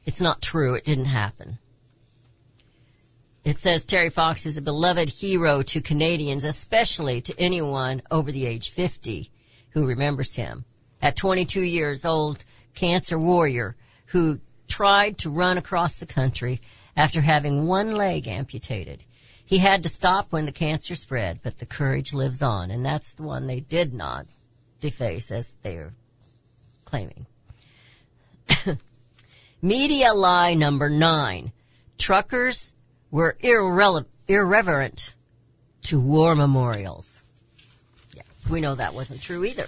It's 0.04 0.20
not 0.20 0.42
true. 0.42 0.74
It 0.74 0.84
didn't 0.84 1.06
happen. 1.06 1.58
It 3.44 3.58
says 3.58 3.84
Terry 3.84 4.10
Fox 4.10 4.44
is 4.44 4.58
a 4.58 4.62
beloved 4.62 5.08
hero 5.08 5.62
to 5.62 5.80
Canadians, 5.80 6.44
especially 6.44 7.22
to 7.22 7.40
anyone 7.40 8.02
over 8.10 8.30
the 8.30 8.46
age 8.46 8.70
50 8.70 9.30
who 9.70 9.86
remembers 9.86 10.34
him. 10.34 10.64
At 11.00 11.16
22 11.16 11.62
years 11.62 12.04
old, 12.04 12.44
cancer 12.74 13.18
warrior 13.18 13.76
who 14.06 14.40
tried 14.68 15.18
to 15.18 15.30
run 15.30 15.56
across 15.56 15.98
the 15.98 16.06
country 16.06 16.60
after 16.96 17.20
having 17.20 17.66
one 17.66 17.92
leg 17.92 18.28
amputated. 18.28 19.02
He 19.44 19.58
had 19.58 19.82
to 19.82 19.88
stop 19.88 20.30
when 20.30 20.46
the 20.46 20.52
cancer 20.52 20.94
spread, 20.94 21.40
but 21.42 21.58
the 21.58 21.66
courage 21.66 22.14
lives 22.14 22.42
on, 22.42 22.70
and 22.70 22.86
that's 22.86 23.12
the 23.12 23.24
one 23.24 23.46
they 23.46 23.60
did 23.60 23.92
not 23.92 24.26
deface 24.80 25.30
as 25.30 25.54
they're 25.62 25.92
claiming. 26.84 27.26
Media 29.62 30.14
lie 30.14 30.54
number 30.54 30.88
nine. 30.88 31.52
Truckers 31.98 32.72
were 33.10 33.36
irrele- 33.42 34.06
irreverent 34.28 35.14
to 35.82 36.00
war 36.00 36.34
memorials. 36.34 37.22
Yeah, 38.14 38.22
we 38.48 38.60
know 38.60 38.74
that 38.74 38.94
wasn't 38.94 39.20
true 39.20 39.44
either. 39.44 39.66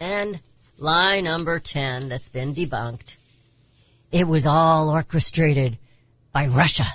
And 0.00 0.40
lie 0.78 1.20
number 1.20 1.58
10 1.58 2.08
that's 2.08 2.28
been 2.28 2.54
debunked. 2.54 3.16
It 4.10 4.26
was 4.26 4.46
all 4.46 4.88
orchestrated 4.88 5.78
by 6.32 6.46
Russia. 6.46 6.86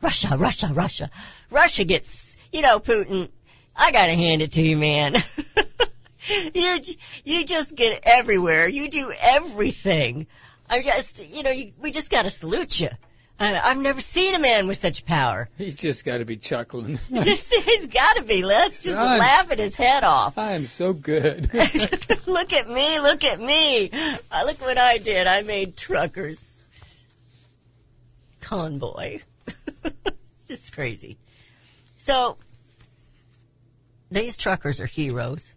Russia, 0.00 0.36
Russia, 0.36 0.70
Russia. 0.72 1.10
Russia 1.50 1.84
gets, 1.84 2.36
you 2.52 2.62
know, 2.62 2.78
Putin, 2.78 3.28
I 3.74 3.90
gotta 3.90 4.14
hand 4.14 4.42
it 4.42 4.52
to 4.52 4.62
you, 4.62 4.76
man. 4.76 5.16
you 6.54 6.80
you 7.24 7.44
just 7.44 7.74
get 7.74 8.00
everywhere. 8.04 8.68
You 8.68 8.88
do 8.88 9.12
everything. 9.18 10.26
I 10.68 10.82
just, 10.82 11.24
you 11.24 11.42
know, 11.42 11.50
you, 11.50 11.72
we 11.80 11.90
just 11.90 12.10
gotta 12.10 12.30
salute 12.30 12.80
you. 12.80 12.90
I've 13.38 13.78
never 13.78 14.00
seen 14.00 14.34
a 14.34 14.38
man 14.38 14.66
with 14.66 14.78
such 14.78 15.04
power. 15.04 15.48
He's 15.58 15.74
just 15.74 16.04
got 16.04 16.18
to 16.18 16.24
be 16.24 16.36
chuckling. 16.36 16.98
He's 17.08 17.86
gotta 17.86 18.24
be. 18.24 18.42
Let's 18.42 18.82
just 18.82 18.96
I'm- 18.96 19.18
laugh 19.18 19.52
at 19.52 19.58
his 19.58 19.76
head 19.76 20.04
off. 20.04 20.38
I 20.38 20.52
am 20.52 20.64
so 20.64 20.92
good. 20.92 21.52
look 22.26 22.52
at 22.52 22.68
me, 22.68 23.00
look 23.00 23.24
at 23.24 23.40
me. 23.40 23.90
Uh, 23.92 24.42
look 24.46 24.60
what 24.60 24.78
I 24.78 24.98
did. 24.98 25.26
I 25.26 25.42
made 25.42 25.76
truckers. 25.76 26.58
Convoy. 28.40 29.20
it's 29.84 30.46
just 30.48 30.72
crazy. 30.72 31.18
So, 31.96 32.36
these 34.10 34.36
truckers 34.36 34.80
are 34.80 34.86
heroes. 34.86 35.52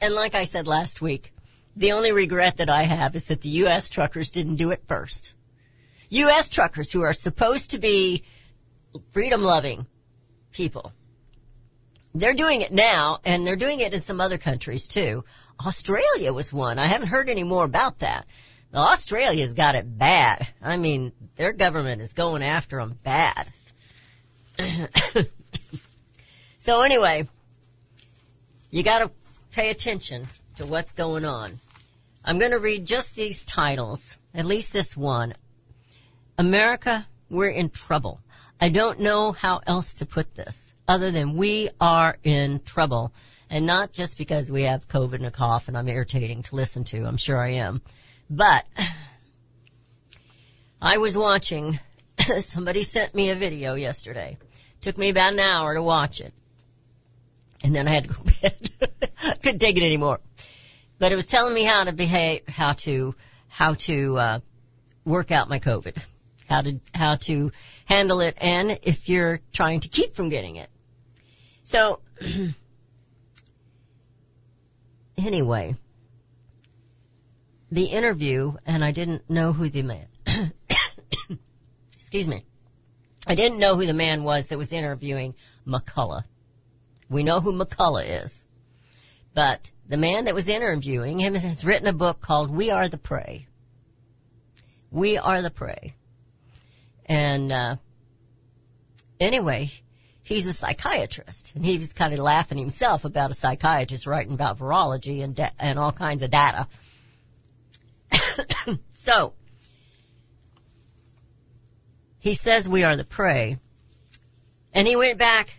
And 0.00 0.14
like 0.14 0.34
I 0.34 0.44
said 0.44 0.66
last 0.66 1.02
week, 1.02 1.32
the 1.76 1.92
only 1.92 2.12
regret 2.12 2.56
that 2.56 2.70
I 2.70 2.82
have 2.82 3.14
is 3.14 3.28
that 3.28 3.42
the 3.42 3.50
U.S. 3.50 3.90
truckers 3.90 4.30
didn't 4.30 4.56
do 4.56 4.70
it 4.70 4.82
first. 4.88 5.34
U.S. 6.10 6.48
truckers 6.48 6.90
who 6.92 7.02
are 7.02 7.12
supposed 7.12 7.70
to 7.70 7.78
be 7.78 8.24
freedom 9.10 9.42
loving 9.42 9.86
people. 10.52 10.92
They're 12.14 12.34
doing 12.34 12.62
it 12.62 12.72
now, 12.72 13.20
and 13.24 13.46
they're 13.46 13.56
doing 13.56 13.80
it 13.80 13.94
in 13.94 14.00
some 14.00 14.20
other 14.20 14.38
countries 14.38 14.88
too. 14.88 15.24
Australia 15.64 16.32
was 16.32 16.52
one. 16.52 16.78
I 16.78 16.86
haven't 16.86 17.08
heard 17.08 17.30
any 17.30 17.44
more 17.44 17.64
about 17.64 18.00
that. 18.00 18.26
Australia's 18.74 19.54
got 19.54 19.74
it 19.74 19.98
bad. 19.98 20.46
I 20.62 20.76
mean, 20.76 21.12
their 21.36 21.52
government 21.52 22.02
is 22.02 22.12
going 22.12 22.42
after 22.42 22.78
them 22.78 22.98
bad. 23.02 23.52
so 26.58 26.82
anyway, 26.82 27.28
you 28.70 28.82
gotta 28.82 29.10
pay 29.52 29.70
attention 29.70 30.28
to 30.56 30.66
what's 30.66 30.92
going 30.92 31.24
on. 31.24 31.58
I'm 32.24 32.38
gonna 32.38 32.58
read 32.58 32.84
just 32.86 33.14
these 33.14 33.44
titles, 33.44 34.16
at 34.34 34.44
least 34.44 34.72
this 34.72 34.96
one. 34.96 35.34
America, 36.40 37.06
we're 37.28 37.50
in 37.50 37.68
trouble. 37.68 38.18
I 38.58 38.70
don't 38.70 39.00
know 39.00 39.32
how 39.32 39.60
else 39.66 39.94
to 39.94 40.06
put 40.06 40.34
this 40.34 40.72
other 40.88 41.10
than 41.10 41.34
we 41.34 41.68
are 41.78 42.16
in 42.24 42.60
trouble. 42.60 43.12
And 43.50 43.66
not 43.66 43.92
just 43.92 44.16
because 44.16 44.50
we 44.50 44.62
have 44.62 44.88
COVID 44.88 45.16
and 45.16 45.26
a 45.26 45.30
cough 45.30 45.68
and 45.68 45.76
I'm 45.76 45.86
irritating 45.86 46.42
to 46.44 46.56
listen 46.56 46.84
to. 46.84 47.04
I'm 47.04 47.18
sure 47.18 47.36
I 47.36 47.50
am. 47.66 47.82
But 48.30 48.64
I 50.80 50.96
was 50.96 51.14
watching, 51.14 51.78
somebody 52.38 52.84
sent 52.84 53.14
me 53.14 53.28
a 53.28 53.34
video 53.34 53.74
yesterday. 53.74 54.38
Took 54.80 54.96
me 54.96 55.10
about 55.10 55.34
an 55.34 55.40
hour 55.40 55.74
to 55.74 55.82
watch 55.82 56.22
it. 56.22 56.32
And 57.62 57.76
then 57.76 57.86
I 57.86 57.90
had 57.90 58.04
to 58.04 58.14
go 58.14 58.22
to 58.22 58.40
bed. 58.40 58.70
Couldn't 59.42 59.58
take 59.58 59.76
it 59.76 59.82
anymore. 59.82 60.20
But 60.98 61.12
it 61.12 61.16
was 61.16 61.26
telling 61.26 61.52
me 61.52 61.64
how 61.64 61.84
to 61.84 61.92
behave, 61.92 62.48
how 62.48 62.72
to, 62.72 63.14
how 63.48 63.74
to, 63.74 64.16
uh, 64.16 64.38
work 65.04 65.30
out 65.30 65.48
my 65.48 65.58
COVID. 65.58 65.96
How 66.50 66.62
to, 66.62 66.80
how 66.92 67.14
to 67.14 67.52
handle 67.84 68.20
it 68.20 68.36
and 68.40 68.80
if 68.82 69.08
you're 69.08 69.40
trying 69.52 69.80
to 69.80 69.88
keep 69.88 70.16
from 70.16 70.28
getting 70.28 70.56
it. 70.56 70.68
So, 71.62 72.00
anyway, 75.16 75.76
the 77.70 77.84
interview, 77.84 78.54
and 78.66 78.84
I 78.84 78.90
didn't 78.90 79.30
know 79.30 79.52
who 79.52 79.70
the 79.70 79.82
man, 79.82 80.06
excuse 81.94 82.26
me, 82.26 82.44
I 83.26 83.36
didn't 83.36 83.58
know 83.58 83.76
who 83.76 83.86
the 83.86 83.94
man 83.94 84.24
was 84.24 84.48
that 84.48 84.58
was 84.58 84.72
interviewing 84.72 85.36
McCullough. 85.66 86.24
We 87.08 87.22
know 87.22 87.40
who 87.40 87.52
McCullough 87.52 88.24
is. 88.24 88.44
But 89.34 89.70
the 89.88 89.96
man 89.96 90.24
that 90.24 90.34
was 90.34 90.48
interviewing 90.48 91.20
him 91.20 91.34
has 91.34 91.64
written 91.64 91.86
a 91.86 91.92
book 91.92 92.20
called 92.20 92.50
We 92.50 92.70
Are 92.70 92.88
the 92.88 92.98
Prey. 92.98 93.46
We 94.90 95.18
Are 95.18 95.42
the 95.42 95.50
Prey. 95.50 95.94
And, 97.10 97.50
uh, 97.50 97.76
anyway, 99.18 99.72
he's 100.22 100.46
a 100.46 100.52
psychiatrist 100.52 101.52
and 101.56 101.66
he 101.66 101.76
was 101.76 101.92
kind 101.92 102.12
of 102.12 102.20
laughing 102.20 102.56
himself 102.56 103.04
about 103.04 103.32
a 103.32 103.34
psychiatrist 103.34 104.06
writing 104.06 104.32
about 104.32 104.58
virology 104.58 105.24
and, 105.24 105.50
and 105.58 105.76
all 105.76 105.90
kinds 105.90 106.22
of 106.22 106.30
data. 106.30 106.68
so, 108.92 109.32
he 112.20 112.34
says 112.34 112.68
we 112.68 112.84
are 112.84 112.96
the 112.96 113.04
prey. 113.04 113.58
And 114.72 114.86
he 114.86 114.94
went 114.94 115.18
back 115.18 115.50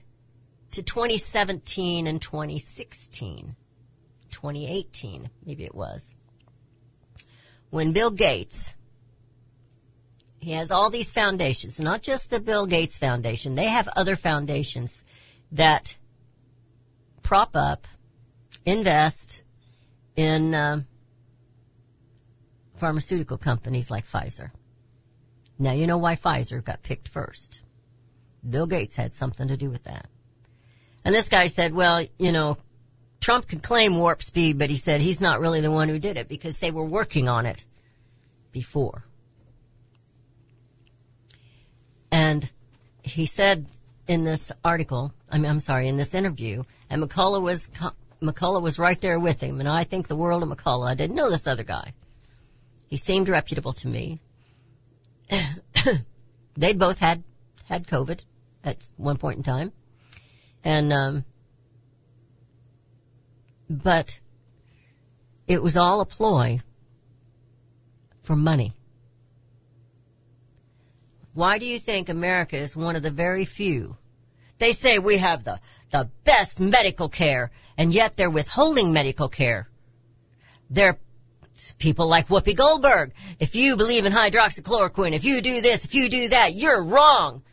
to 0.72 0.84
2017 0.84 2.08
and 2.08 2.22
2016, 2.22 3.58
2018, 4.30 5.30
maybe 5.46 5.66
it 5.66 5.76
was, 5.76 6.16
when 7.72 7.92
Bill 7.92 8.10
Gates, 8.10 8.74
he 10.42 10.54
has 10.54 10.72
all 10.72 10.90
these 10.90 11.12
foundations, 11.12 11.80
not 11.80 12.02
just 12.02 12.32
the 12.32 12.40
Bill 12.40 12.66
Gates 12.66 12.98
Foundation, 12.98 13.54
they 13.54 13.68
have 13.68 13.88
other 13.88 14.16
foundations 14.16 15.04
that 15.52 15.96
prop 17.22 17.56
up, 17.56 17.88
invest 18.66 19.44
in 20.16 20.56
um, 20.56 20.88
pharmaceutical 22.76 23.38
companies 23.38 23.92
like 23.92 24.08
Pfizer. 24.08 24.50
Now 25.60 25.74
you 25.74 25.86
know 25.86 26.00
why 26.00 26.16
Pfizer 26.16 26.64
got 26.64 26.82
picked 26.82 27.08
first. 27.08 27.62
Bill 28.48 28.66
Gates 28.66 28.96
had 28.96 29.14
something 29.14 29.50
to 29.50 29.58
do 29.58 29.70
with 29.70 29.84
that. 29.84 30.08
And 31.06 31.14
this 31.14 31.30
guy 31.30 31.48
said, 31.48 31.72
well, 31.72 32.04
you 32.18 32.32
know, 32.32 32.58
Trump 33.20 33.48
could 33.48 33.62
claim 33.62 33.96
warp 33.96 34.24
speed, 34.24 34.58
but 34.58 34.72
he 34.72 34.78
said 34.78 35.02
he's 35.02 35.22
not 35.22 35.40
really 35.40 35.62
the 35.62 35.70
one 35.70 35.88
who 35.88 36.00
did 36.00 36.18
it 36.18 36.28
because 36.28 36.58
they 36.58 36.72
were 36.72 36.84
working 36.84 37.30
on 37.30 37.46
it 37.46 37.64
before. 38.52 39.04
And 42.12 42.50
he 43.04 43.26
said 43.26 43.66
in 44.08 44.24
this 44.24 44.52
article, 44.64 45.14
I 45.30 45.38
mean, 45.38 45.50
I'm 45.50 45.60
sorry, 45.60 45.88
in 45.88 45.98
this 45.98 46.14
interview, 46.14 46.64
and 46.90 47.02
McCullough 47.02 47.42
was, 47.42 47.70
McCullough 48.22 48.62
was 48.62 48.78
right 48.78 49.00
there 49.00 49.20
with 49.20 49.42
him, 49.42 49.60
and 49.60 49.70
I 49.70 49.86
think 49.86 50.08
the 50.08 50.16
world 50.16 50.44
of 50.44 50.50
McCullough. 50.50 50.90
I 50.90 50.96
didn't 50.96 51.16
know 51.16 51.30
this 51.30 51.48
other 51.48 51.64
guy. 51.64 51.94
He 52.90 52.98
seemed 52.98 53.30
reputable 53.30 53.74
to 53.74 53.88
me. 53.88 54.20
They'd 56.56 56.78
both 56.78 57.00
had, 57.00 57.24
had 57.66 57.88
COVID 57.88 58.20
at 58.64 58.84
one 58.98 59.18
point 59.18 59.38
in 59.38 59.44
time. 59.44 59.72
And, 60.64 60.92
um, 60.92 61.26
but 63.70 64.20
it 65.48 65.64
was 65.64 65.78
all 65.78 66.02
a 66.02 66.06
ploy 66.06 66.62
for 68.24 68.36
money. 68.36 68.74
Why 71.34 71.60
do 71.60 71.66
you 71.66 71.80
think 71.80 72.10
America 72.10 72.58
is 72.58 72.76
one 72.76 72.96
of 72.96 73.04
the 73.04 73.12
very 73.12 73.46
few? 73.46 73.98
They 74.58 74.74
say 74.74 75.00
we 75.00 75.18
have 75.18 75.44
the, 75.44 75.60
the 75.90 76.10
best 76.24 76.60
medical 76.60 77.10
care, 77.10 77.52
and 77.78 77.94
yet 77.94 78.16
they're 78.16 78.30
withholding 78.30 78.94
medical 78.94 79.30
care. 79.30 79.70
They're 80.70 80.98
people 81.78 82.08
like 82.08 82.28
Whoopi 82.28 82.56
Goldberg. 82.56 83.14
If 83.40 83.56
you 83.56 83.78
believe 83.78 84.06
in 84.06 84.14
hydroxychloroquine, 84.14 85.14
if 85.14 85.24
you 85.24 85.42
do 85.42 85.62
this, 85.62 85.86
if 85.86 85.96
you 85.96 86.10
do 86.10 86.30
that, 86.30 86.56
you're 86.56 86.84
wrong. 86.84 87.44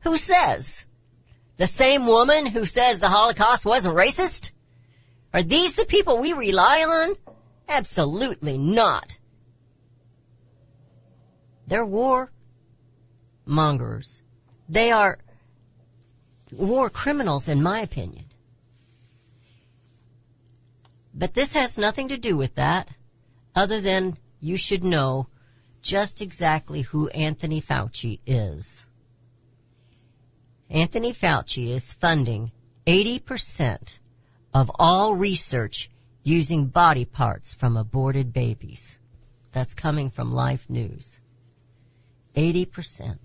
Who 0.00 0.16
says? 0.16 0.84
The 1.56 1.66
same 1.66 2.06
woman 2.06 2.46
who 2.46 2.64
says 2.64 3.00
the 3.00 3.08
Holocaust 3.08 3.64
wasn't 3.64 3.96
racist? 3.96 4.50
Are 5.32 5.42
these 5.42 5.74
the 5.74 5.84
people 5.84 6.18
we 6.18 6.32
rely 6.32 6.84
on? 6.84 7.14
Absolutely 7.68 8.58
not. 8.58 9.16
They're 11.66 11.84
war 11.84 12.30
mongers. 13.46 14.20
They 14.68 14.90
are 14.90 15.18
war 16.52 16.90
criminals 16.90 17.48
in 17.48 17.62
my 17.62 17.80
opinion. 17.80 18.24
But 21.14 21.32
this 21.32 21.54
has 21.54 21.78
nothing 21.78 22.08
to 22.08 22.18
do 22.18 22.36
with 22.36 22.56
that 22.56 22.88
other 23.54 23.80
than 23.80 24.18
you 24.40 24.56
should 24.56 24.84
know 24.84 25.28
just 25.80 26.20
exactly 26.20 26.82
who 26.82 27.08
Anthony 27.08 27.62
Fauci 27.62 28.20
is. 28.26 28.84
Anthony 30.68 31.12
Fauci 31.12 31.72
is 31.72 31.92
funding 31.92 32.50
80% 32.86 33.98
of 34.52 34.70
all 34.74 35.14
research 35.14 35.90
using 36.22 36.66
body 36.66 37.04
parts 37.04 37.54
from 37.54 37.76
aborted 37.76 38.32
babies. 38.32 38.98
That's 39.52 39.74
coming 39.74 40.10
from 40.10 40.32
Life 40.32 40.68
News. 40.68 41.18
80%. 42.36 43.16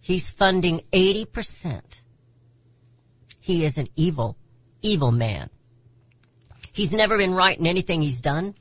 He's 0.00 0.30
funding 0.30 0.82
80%. 0.92 2.00
He 3.40 3.64
is 3.64 3.78
an 3.78 3.88
evil, 3.96 4.36
evil 4.82 5.12
man. 5.12 5.48
He's 6.72 6.92
never 6.92 7.16
been 7.16 7.34
right 7.34 7.58
in 7.58 7.66
anything 7.66 8.02
he's 8.02 8.20
done, 8.20 8.54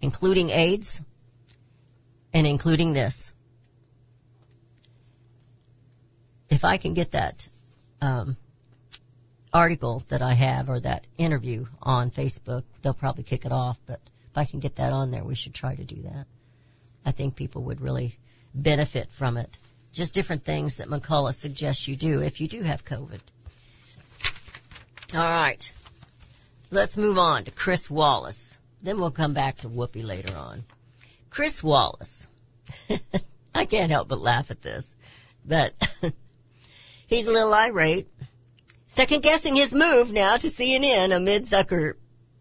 including 0.00 0.50
AIDS 0.50 1.00
and 2.32 2.46
including 2.46 2.92
this. 2.92 3.32
If 6.48 6.64
I 6.64 6.76
can 6.76 6.94
get 6.94 7.12
that 7.12 7.48
um, 8.00 8.36
article 9.52 10.02
that 10.08 10.22
I 10.22 10.34
have 10.34 10.68
or 10.68 10.80
that 10.80 11.06
interview 11.16 11.66
on 11.80 12.10
Facebook, 12.10 12.64
they'll 12.82 12.94
probably 12.94 13.22
kick 13.22 13.44
it 13.44 13.52
off. 13.52 13.78
But 13.86 14.00
if 14.30 14.36
I 14.36 14.44
can 14.44 14.60
get 14.60 14.76
that 14.76 14.92
on 14.92 15.10
there, 15.10 15.24
we 15.24 15.34
should 15.34 15.54
try 15.54 15.74
to 15.74 15.84
do 15.84 16.02
that. 16.02 16.26
I 17.04 17.12
think 17.12 17.36
people 17.36 17.62
would 17.64 17.80
really 17.80 18.18
benefit 18.54 19.10
from 19.10 19.36
it. 19.36 19.56
Just 19.92 20.14
different 20.14 20.44
things 20.44 20.76
that 20.76 20.88
McCullough 20.88 21.34
suggests 21.34 21.88
you 21.88 21.96
do 21.96 22.22
if 22.22 22.40
you 22.40 22.48
do 22.48 22.62
have 22.62 22.84
COVID. 22.84 23.20
All 25.14 25.20
right. 25.20 25.72
Let's 26.70 26.96
move 26.96 27.18
on 27.18 27.44
to 27.44 27.50
Chris 27.50 27.90
Wallace. 27.90 28.56
Then 28.82 29.00
we'll 29.00 29.10
come 29.10 29.34
back 29.34 29.58
to 29.58 29.68
Whoopi 29.68 30.04
later 30.04 30.36
on. 30.36 30.64
Chris 31.28 31.62
Wallace. 31.62 32.26
I 33.54 33.64
can't 33.64 33.90
help 33.90 34.08
but 34.08 34.20
laugh 34.20 34.50
at 34.50 34.62
this, 34.62 34.94
but 35.44 35.74
he's 37.08 37.26
a 37.26 37.32
little 37.32 37.52
irate. 37.52 38.08
Second 38.86 39.22
guessing 39.22 39.56
his 39.56 39.74
move 39.74 40.12
now 40.12 40.36
to 40.36 40.46
CNN 40.46 41.14
amid 41.14 41.42
Zucker, 41.42 41.94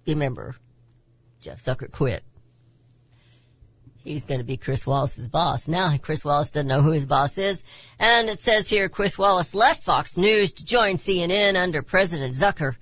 remember, 0.05 0.55
Jeff 1.41 1.57
Zucker 1.57 1.91
quit. 1.91 2.23
He's 4.03 4.25
going 4.25 4.39
to 4.39 4.45
be 4.45 4.57
Chris 4.57 4.87
Wallace's 4.87 5.29
boss. 5.29 5.67
Now 5.67 5.95
Chris 5.97 6.23
Wallace 6.23 6.51
doesn't 6.51 6.67
know 6.67 6.81
who 6.81 6.91
his 6.91 7.05
boss 7.05 7.37
is. 7.37 7.63
And 7.99 8.29
it 8.29 8.39
says 8.39 8.69
here 8.69 8.87
Chris 8.87 9.17
Wallace 9.17 9.53
left 9.53 9.83
Fox 9.83 10.17
News 10.17 10.53
to 10.53 10.65
join 10.65 10.95
CNN 10.95 11.61
under 11.61 11.81
President 11.81 12.33
Zucker, 12.33 12.75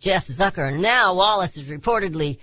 Jeff 0.00 0.26
Zucker. 0.26 0.76
Now 0.76 1.14
Wallace 1.14 1.56
is 1.56 1.70
reportedly 1.70 2.38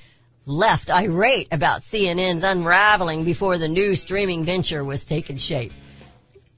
left 0.46 0.90
irate 0.90 1.50
about 1.52 1.82
CNN's 1.82 2.44
unraveling 2.44 3.26
before 3.26 3.58
the 3.58 3.68
new 3.68 3.96
streaming 3.96 4.46
venture 4.46 4.84
was 4.84 5.06
taking 5.06 5.38
shape. 5.38 5.74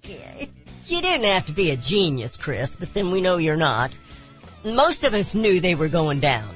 You 0.03 1.01
didn't 1.01 1.25
have 1.25 1.47
to 1.47 1.53
be 1.53 1.71
a 1.71 1.77
genius, 1.77 2.37
Chris, 2.37 2.75
but 2.75 2.93
then 2.93 3.11
we 3.11 3.21
know 3.21 3.37
you're 3.37 3.57
not. 3.57 3.97
Most 4.63 5.05
of 5.05 5.13
us 5.13 5.33
knew 5.33 5.59
they 5.59 5.75
were 5.75 5.87
going 5.87 6.19
down. 6.19 6.49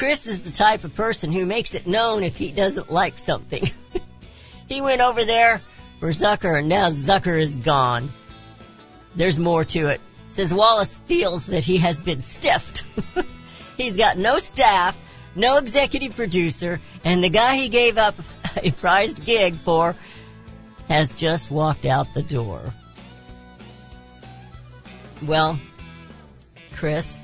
Chris 0.00 0.26
is 0.26 0.40
the 0.40 0.50
type 0.50 0.84
of 0.84 0.94
person 0.94 1.30
who 1.30 1.44
makes 1.44 1.74
it 1.74 1.86
known 1.86 2.22
if 2.22 2.34
he 2.34 2.52
doesn't 2.52 2.90
like 2.90 3.18
something. 3.18 3.68
he 4.66 4.80
went 4.80 5.02
over 5.02 5.26
there 5.26 5.60
for 5.98 6.08
Zucker 6.08 6.58
and 6.58 6.70
now 6.70 6.88
Zucker 6.88 7.38
is 7.38 7.54
gone. 7.54 8.08
There's 9.14 9.38
more 9.38 9.62
to 9.62 9.88
it. 9.88 10.00
Says 10.28 10.54
Wallace 10.54 10.96
feels 10.96 11.48
that 11.48 11.64
he 11.64 11.76
has 11.76 12.00
been 12.00 12.20
stiffed. 12.20 12.82
He's 13.76 13.98
got 13.98 14.16
no 14.16 14.38
staff, 14.38 14.98
no 15.34 15.58
executive 15.58 16.16
producer, 16.16 16.80
and 17.04 17.22
the 17.22 17.28
guy 17.28 17.56
he 17.56 17.68
gave 17.68 17.98
up 17.98 18.14
a 18.56 18.70
prized 18.70 19.26
gig 19.26 19.56
for 19.56 19.94
has 20.88 21.12
just 21.12 21.50
walked 21.50 21.84
out 21.84 22.14
the 22.14 22.22
door. 22.22 22.72
Well, 25.22 25.60
Chris, 26.72 27.20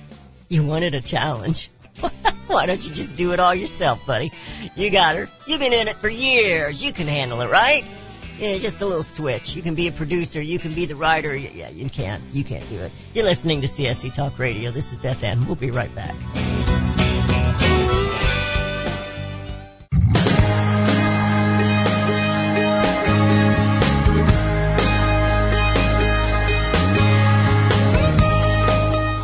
you 0.50 0.62
wanted 0.62 0.94
a 0.94 1.00
challenge. 1.00 1.70
Why 2.46 2.66
don't 2.66 2.86
you 2.86 2.94
just 2.94 3.16
do 3.16 3.32
it 3.32 3.40
all 3.40 3.54
yourself, 3.54 4.06
buddy? 4.06 4.32
You 4.74 4.90
got 4.90 5.16
her. 5.16 5.28
You've 5.46 5.60
been 5.60 5.72
in 5.72 5.88
it 5.88 5.96
for 5.96 6.08
years. 6.08 6.82
You 6.84 6.92
can 6.92 7.06
handle 7.06 7.40
it, 7.40 7.50
right? 7.50 7.84
Yeah, 8.38 8.58
just 8.58 8.82
a 8.82 8.86
little 8.86 9.02
switch. 9.02 9.56
You 9.56 9.62
can 9.62 9.74
be 9.74 9.88
a 9.88 9.92
producer. 9.92 10.40
You 10.40 10.58
can 10.58 10.74
be 10.74 10.86
the 10.86 10.96
writer. 10.96 11.34
Yeah, 11.34 11.70
you 11.70 11.88
can't. 11.88 12.22
You 12.32 12.44
can't 12.44 12.68
do 12.68 12.78
it. 12.78 12.92
You're 13.14 13.24
listening 13.24 13.62
to 13.62 13.66
CSC 13.66 14.12
Talk 14.14 14.38
Radio. 14.38 14.70
This 14.70 14.92
is 14.92 14.98
Beth 14.98 15.22
Ann. 15.22 15.46
We'll 15.46 15.56
be 15.56 15.70
right 15.70 15.94
back. 15.94 16.14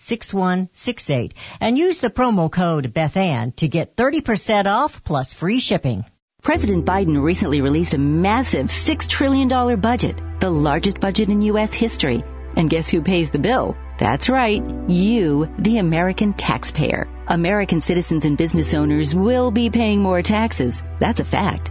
1-800-978-6168 0.00 1.32
and 1.60 1.78
use 1.78 1.98
the 1.98 2.10
promo 2.10 2.50
code 2.50 2.92
BethAnn 2.94 3.54
to 3.56 3.68
get 3.68 3.96
30% 3.96 4.66
off 4.66 5.04
plus 5.04 5.34
free 5.34 5.60
shipping. 5.60 6.04
President 6.42 6.86
Biden 6.86 7.22
recently 7.22 7.60
released 7.60 7.94
a 7.94 7.98
massive 7.98 8.66
$6 8.66 9.08
trillion 9.08 9.80
budget, 9.80 10.20
the 10.40 10.50
largest 10.50 10.98
budget 10.98 11.28
in 11.28 11.42
U.S. 11.42 11.74
history. 11.74 12.24
And 12.56 12.70
guess 12.70 12.88
who 12.88 13.02
pays 13.02 13.30
the 13.30 13.38
bill? 13.38 13.76
That's 13.98 14.30
right, 14.30 14.62
you, 14.88 15.54
the 15.58 15.78
American 15.78 16.32
taxpayer. 16.32 17.06
American 17.28 17.80
citizens 17.80 18.24
and 18.24 18.38
business 18.38 18.72
owners 18.72 19.14
will 19.14 19.50
be 19.50 19.68
paying 19.70 20.00
more 20.00 20.22
taxes. 20.22 20.82
That's 20.98 21.20
a 21.20 21.24
fact. 21.24 21.70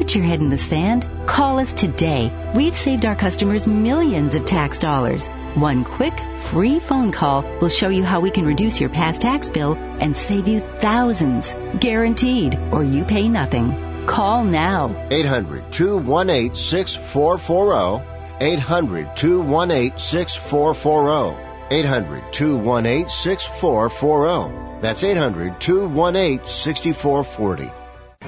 put 0.00 0.14
your 0.14 0.24
head 0.24 0.40
in 0.40 0.48
the 0.48 0.56
sand. 0.56 1.06
Call 1.26 1.58
us 1.58 1.74
today. 1.74 2.32
We've 2.56 2.74
saved 2.74 3.04
our 3.04 3.14
customers 3.14 3.66
millions 3.66 4.34
of 4.34 4.46
tax 4.46 4.78
dollars. 4.78 5.28
One 5.54 5.84
quick, 5.84 6.14
free 6.44 6.80
phone 6.80 7.12
call 7.12 7.42
will 7.60 7.68
show 7.68 7.90
you 7.90 8.02
how 8.02 8.20
we 8.20 8.30
can 8.30 8.46
reduce 8.46 8.80
your 8.80 8.88
past 8.88 9.20
tax 9.20 9.50
bill 9.50 9.74
and 9.74 10.16
save 10.16 10.48
you 10.48 10.58
thousands. 10.58 11.54
Guaranteed, 11.78 12.58
or 12.72 12.82
you 12.82 13.04
pay 13.04 13.28
nothing. 13.28 14.06
Call 14.06 14.42
now. 14.44 14.96
800 15.10 15.70
218 15.70 16.56
6440. 16.56 18.02
800 18.40 19.16
218 19.16 19.98
6440. 19.98 21.36
800 21.70 22.32
218 22.32 23.08
6440. 23.10 24.80
That's 24.80 25.04
800 25.04 25.60
218 25.60 26.46
6440. 26.46 27.79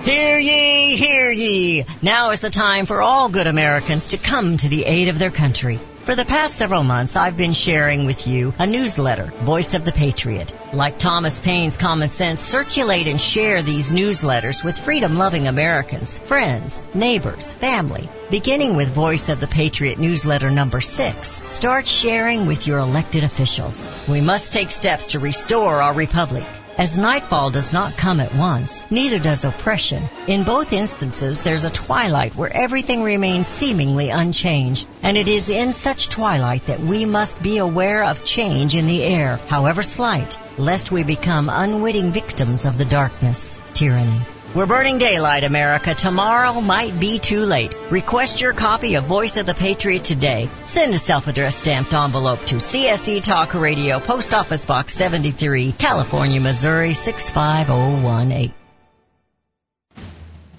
Hear 0.05 0.37
ye, 0.37 0.97
hear 0.97 1.31
ye! 1.31 1.85
Now 2.03 2.31
is 2.31 2.41
the 2.41 2.51
time 2.51 2.87
for 2.87 3.01
all 3.01 3.29
good 3.29 3.47
Americans 3.47 4.09
to 4.09 4.19
come 4.19 4.57
to 4.57 4.69
the 4.69 4.85
aid 4.85 5.07
of 5.07 5.21
their 5.21 5.31
country. 5.31 5.79
For 6.03 6.17
the 6.17 6.25
past 6.25 6.57
several 6.57 6.83
months, 6.83 7.15
I've 7.15 7.37
been 7.37 7.53
sharing 7.53 8.05
with 8.05 8.27
you 8.27 8.53
a 8.59 8.67
newsletter, 8.67 9.27
Voice 9.27 9.75
of 9.75 9.85
the 9.85 9.93
Patriot. 9.93 10.53
Like 10.73 10.99
Thomas 10.99 11.39
Paine's 11.39 11.77
Common 11.77 12.09
Sense, 12.09 12.43
circulate 12.43 13.07
and 13.07 13.21
share 13.21 13.63
these 13.63 13.93
newsletters 13.93 14.65
with 14.65 14.77
freedom-loving 14.77 15.47
Americans, 15.47 16.19
friends, 16.19 16.83
neighbors, 16.95 17.55
family. 17.55 18.09
Beginning 18.29 18.75
with 18.75 18.89
Voice 18.89 19.29
of 19.29 19.39
the 19.39 19.47
Patriot 19.47 20.01
newsletter 20.01 20.51
number 20.51 20.81
six, 20.81 21.45
start 21.47 21.87
sharing 21.87 22.47
with 22.47 22.67
your 22.67 22.81
elected 22.81 23.23
officials. 23.23 23.87
We 24.09 24.21
must 24.21 24.53
take 24.53 24.73
steps 24.73 25.07
to 25.09 25.21
restore 25.21 25.81
our 25.81 25.95
republic. 25.95 26.43
As 26.79 26.97
nightfall 26.97 27.51
does 27.51 27.75
not 27.75 27.99
come 27.99 28.19
at 28.19 28.35
once, 28.35 28.83
neither 28.91 29.19
does 29.19 29.45
oppression. 29.45 30.09
In 30.27 30.43
both 30.43 30.73
instances, 30.73 31.43
there's 31.43 31.65
a 31.65 31.71
twilight 31.71 32.35
where 32.35 32.51
everything 32.51 33.03
remains 33.03 33.47
seemingly 33.47 34.09
unchanged, 34.09 34.89
and 35.03 35.19
it 35.19 35.29
is 35.29 35.51
in 35.51 35.75
such 35.75 36.09
twilight 36.09 36.65
that 36.67 36.81
we 36.81 37.05
must 37.05 37.43
be 37.43 37.59
aware 37.59 38.05
of 38.05 38.25
change 38.25 38.75
in 38.75 38.87
the 38.87 39.03
air, 39.03 39.39
however 39.49 39.83
slight, 39.83 40.39
lest 40.57 40.91
we 40.91 41.05
become 41.05 41.51
unwitting 41.53 42.11
victims 42.11 42.65
of 42.65 42.79
the 42.79 42.87
darkness, 42.87 43.61
tyranny. 43.75 44.23
We're 44.55 44.67
burning 44.67 44.99
daylight, 44.99 45.45
America. 45.45 45.95
Tomorrow 45.95 46.61
might 46.61 47.01
be 47.01 47.19
too 47.19 47.47
late. 47.47 47.75
Request 47.89 48.43
your 48.43 48.53
copy 48.53 48.97
of 48.97 49.05
Voice 49.05 49.39
of 49.39 49.47
the 49.47 49.55
Patriot 49.55 50.05
today. 50.05 50.51
Send 50.67 50.93
a 50.93 50.99
self-addressed 50.99 51.61
stamped 51.61 51.95
envelope 51.95 52.45
to 52.45 52.57
CSC 52.57 53.25
Talk 53.25 53.55
Radio, 53.55 53.99
Post 53.99 54.35
Office 54.35 54.67
Box 54.67 54.93
73, 54.93 55.73
California, 55.73 56.39
Missouri 56.39 56.93
65018. 56.93 58.53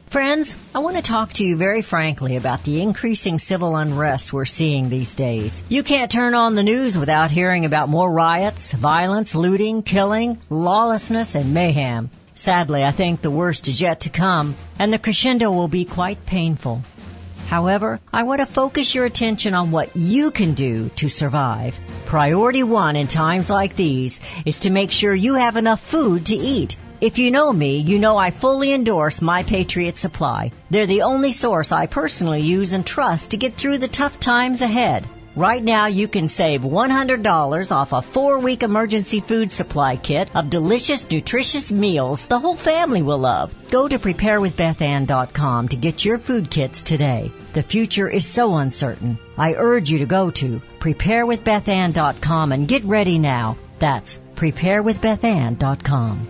Friends, 0.08 0.56
I 0.74 0.80
want 0.80 0.96
to 0.96 1.04
talk 1.04 1.34
to 1.34 1.46
you 1.46 1.56
very 1.56 1.84
frankly 1.84 2.36
about 2.36 2.64
the 2.64 2.82
increasing 2.82 3.38
civil 3.38 3.76
unrest 3.76 4.34
we're 4.34 4.46
seeing 4.46 4.90
these 4.90 5.14
days. 5.14 5.62
You 5.70 5.84
can't 5.84 6.10
turn 6.10 6.34
on 6.34 6.56
the 6.56 6.64
news 6.64 6.98
without 6.98 7.30
hearing 7.30 7.66
about 7.66 7.90
more 7.90 8.12
riots, 8.12 8.72
violence, 8.72 9.36
looting, 9.36 9.84
killing, 9.84 10.40
lawlessness, 10.50 11.36
and 11.36 11.54
mayhem. 11.54 12.10
Sadly, 12.36 12.84
I 12.84 12.92
think 12.92 13.22
the 13.22 13.30
worst 13.30 13.68
is 13.68 13.80
yet 13.80 14.02
to 14.02 14.10
come, 14.10 14.56
and 14.80 14.92
the 14.92 14.98
crescendo 14.98 15.52
will 15.52 15.68
be 15.68 15.86
quite 15.86 16.26
painful. 16.26 16.82
However, 17.48 18.00
I 18.12 18.24
want 18.24 18.42
to 18.42 18.48
focus 18.48 18.96
your 18.96 19.06
attention 19.06 19.54
on 19.54 19.70
what 19.70 19.96
you 19.96 20.32
can 20.32 20.56
do 20.56 20.90
to 20.96 21.10
survive. 21.10 21.80
Priority 22.06 22.64
one 22.64 22.96
in 22.96 23.08
times 23.08 23.52
like 23.52 23.76
these 23.76 24.20
is 24.46 24.62
to 24.62 24.72
make 24.72 24.90
sure 24.90 25.14
you 25.14 25.36
have 25.36 25.58
enough 25.58 25.80
food 25.80 26.26
to 26.28 26.36
eat. 26.36 26.76
If 27.00 27.20
you 27.20 27.30
know 27.30 27.54
me, 27.54 27.78
you 27.78 28.00
know 28.00 28.18
I 28.18 28.32
fully 28.32 28.74
endorse 28.74 29.22
My 29.22 29.44
Patriot 29.44 29.98
Supply. 29.98 30.52
They're 30.72 30.88
the 30.88 31.04
only 31.04 31.34
source 31.34 31.72
I 31.72 31.86
personally 31.86 32.42
use 32.42 32.74
and 32.74 32.86
trust 32.86 33.32
to 33.32 33.38
get 33.38 33.58
through 33.58 33.78
the 33.78 33.88
tough 33.88 34.20
times 34.20 34.62
ahead. 34.62 35.08
Right 35.36 35.64
now 35.64 35.88
you 35.88 36.08
can 36.08 36.28
save 36.28 36.62
$100 36.62 37.72
off 37.76 37.92
a 37.92 38.04
four 38.04 38.38
week 38.38 38.62
emergency 38.62 39.20
food 39.20 39.52
supply 39.52 39.96
kit 39.96 40.30
of 40.36 40.52
delicious, 40.52 41.10
nutritious 41.10 41.72
meals 41.72 42.28
the 42.28 42.38
whole 42.38 42.56
family 42.56 43.02
will 43.02 43.18
love. 43.18 43.52
Go 43.72 43.88
to 43.88 43.98
preparewithbethann.com 43.98 45.70
to 45.70 45.76
get 45.76 46.06
your 46.06 46.20
food 46.20 46.52
kits 46.52 46.84
today. 46.84 47.32
The 47.54 47.64
future 47.64 48.08
is 48.08 48.28
so 48.28 48.54
uncertain. 48.54 49.18
I 49.36 49.54
urge 49.54 49.90
you 49.90 49.98
to 50.00 50.06
go 50.06 50.30
to 50.30 50.62
preparewithbethann.com 50.80 52.52
and 52.52 52.68
get 52.68 52.84
ready 52.84 53.18
now. 53.18 53.58
That's 53.80 54.22
preparewithbethann.com. 54.36 56.28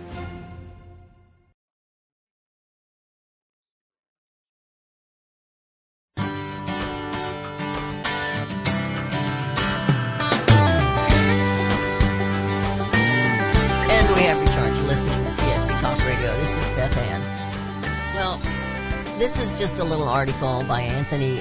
this 19.24 19.40
is 19.40 19.58
just 19.58 19.78
a 19.78 19.84
little 19.84 20.10
article 20.10 20.62
by 20.64 20.82
Anthony, 20.82 21.40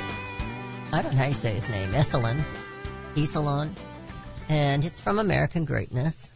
I 0.94 1.02
don't 1.02 1.12
know 1.12 1.18
how 1.18 1.26
you 1.26 1.34
say 1.34 1.54
his 1.54 1.68
name, 1.68 1.92
Esolen, 1.92 2.42
Esolen, 3.14 3.76
and 4.48 4.86
it's 4.86 5.02
from 5.02 5.20
American 5.20 5.66
Greatness. 5.66 6.34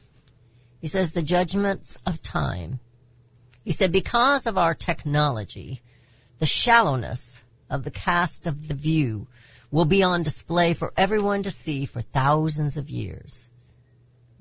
He 0.81 0.87
says, 0.87 1.13
the 1.13 1.21
judgments 1.21 1.99
of 2.05 2.21
time. 2.21 2.81
He 3.63 3.71
said, 3.71 3.93
because 3.93 4.45
of 4.45 4.57
our 4.57 4.73
technology, 4.73 5.81
the 6.39 6.45
shallowness 6.45 7.41
of 7.69 7.85
the 7.85 7.91
cast 7.91 8.45
of 8.45 8.67
the 8.67 8.73
view 8.73 9.27
will 9.71 9.85
be 9.85 10.03
on 10.03 10.23
display 10.23 10.73
for 10.73 10.91
everyone 10.97 11.43
to 11.43 11.51
see 11.51 11.85
for 11.85 12.01
thousands 12.01 12.75
of 12.75 12.89
years. 12.89 13.47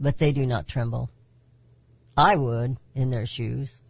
But 0.01 0.19
they 0.19 0.33
do 0.33 0.45
not 0.45 0.67
tremble. 0.67 1.09
I 2.17 2.35
would 2.35 2.77
in 2.97 3.11
their 3.11 3.27
shoes. 3.27 3.81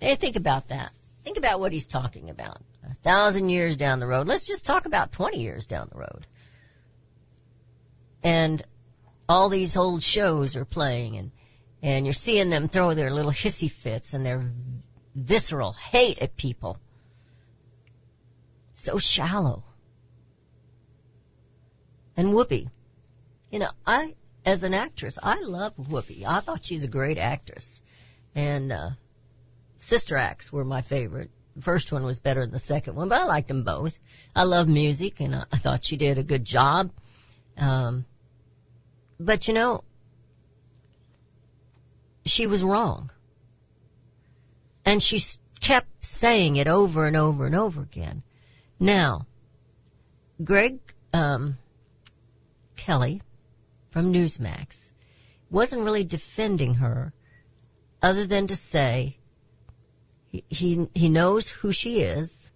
Hey, 0.00 0.14
think 0.14 0.36
about 0.36 0.68
that. 0.68 0.90
Think 1.30 1.38
about 1.38 1.60
what 1.60 1.72
he's 1.72 1.86
talking 1.86 2.28
about. 2.28 2.60
A 2.90 2.94
thousand 2.94 3.50
years 3.50 3.76
down 3.76 4.00
the 4.00 4.06
road. 4.08 4.26
Let's 4.26 4.48
just 4.48 4.66
talk 4.66 4.84
about 4.84 5.12
20 5.12 5.40
years 5.40 5.64
down 5.64 5.88
the 5.92 6.00
road. 6.00 6.26
And 8.24 8.60
all 9.28 9.48
these 9.48 9.76
old 9.76 10.02
shows 10.02 10.56
are 10.56 10.64
playing 10.64 11.18
and, 11.18 11.30
and 11.84 12.04
you're 12.04 12.14
seeing 12.14 12.50
them 12.50 12.66
throw 12.66 12.94
their 12.94 13.12
little 13.12 13.30
hissy 13.30 13.70
fits 13.70 14.12
and 14.12 14.26
their 14.26 14.50
visceral 15.14 15.72
hate 15.72 16.18
at 16.18 16.36
people. 16.36 16.80
So 18.74 18.98
shallow. 18.98 19.62
And 22.16 22.30
Whoopi. 22.30 22.68
You 23.52 23.60
know, 23.60 23.70
I, 23.86 24.16
as 24.44 24.64
an 24.64 24.74
actress, 24.74 25.16
I 25.22 25.42
love 25.42 25.76
Whoopi. 25.76 26.24
I 26.24 26.40
thought 26.40 26.64
she's 26.64 26.82
a 26.82 26.88
great 26.88 27.18
actress. 27.18 27.80
And, 28.34 28.72
uh, 28.72 28.90
Sister 29.80 30.16
Acts 30.16 30.52
were 30.52 30.64
my 30.64 30.82
favorite. 30.82 31.30
The 31.56 31.62
first 31.62 31.90
one 31.90 32.04
was 32.04 32.20
better 32.20 32.42
than 32.42 32.52
the 32.52 32.58
second 32.58 32.94
one, 32.94 33.08
but 33.08 33.22
I 33.22 33.24
liked 33.24 33.48
them 33.48 33.64
both. 33.64 33.98
I 34.36 34.44
love 34.44 34.68
music 34.68 35.20
and 35.20 35.34
I, 35.34 35.44
I 35.50 35.56
thought 35.56 35.84
she 35.84 35.96
did 35.96 36.18
a 36.18 36.22
good 36.22 36.44
job. 36.44 36.92
Um, 37.56 38.04
but 39.18 39.48
you 39.48 39.54
know, 39.54 39.82
she 42.26 42.46
was 42.46 42.62
wrong. 42.62 43.10
And 44.84 45.02
she 45.02 45.20
kept 45.60 46.04
saying 46.04 46.56
it 46.56 46.68
over 46.68 47.06
and 47.06 47.16
over 47.16 47.46
and 47.46 47.54
over 47.54 47.80
again. 47.82 48.22
Now, 48.78 49.26
Greg, 50.42 50.78
um, 51.12 51.56
Kelly 52.76 53.22
from 53.88 54.12
Newsmax 54.12 54.92
wasn't 55.50 55.84
really 55.84 56.04
defending 56.04 56.74
her 56.74 57.12
other 58.02 58.26
than 58.26 58.46
to 58.46 58.56
say 58.56 59.16
he, 60.30 60.88
he, 60.94 61.08
knows 61.08 61.48
who 61.48 61.72
she 61.72 62.02
is. 62.02 62.50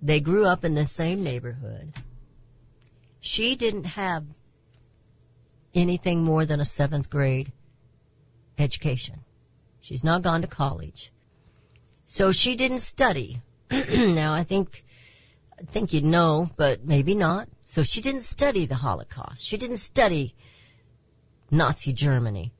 They 0.00 0.20
grew 0.20 0.46
up 0.46 0.64
in 0.64 0.74
the 0.74 0.86
same 0.86 1.22
neighborhood. 1.22 1.92
She 3.20 3.54
didn't 3.54 3.84
have 3.84 4.24
anything 5.74 6.22
more 6.22 6.44
than 6.44 6.60
a 6.60 6.64
seventh 6.64 7.10
grade 7.10 7.52
education. 8.58 9.20
She's 9.80 10.04
not 10.04 10.22
gone 10.22 10.42
to 10.42 10.48
college. 10.48 11.12
So 12.06 12.32
she 12.32 12.56
didn't 12.56 12.80
study. 12.80 13.40
now 13.70 14.34
I 14.34 14.44
think, 14.44 14.84
I 15.58 15.64
think 15.64 15.92
you'd 15.92 16.04
know, 16.04 16.50
but 16.56 16.84
maybe 16.84 17.14
not. 17.14 17.48
So 17.62 17.82
she 17.82 18.00
didn't 18.00 18.22
study 18.22 18.66
the 18.66 18.74
Holocaust. 18.74 19.44
She 19.44 19.56
didn't 19.56 19.78
study 19.78 20.34
Nazi 21.50 21.92
Germany. 21.92 22.52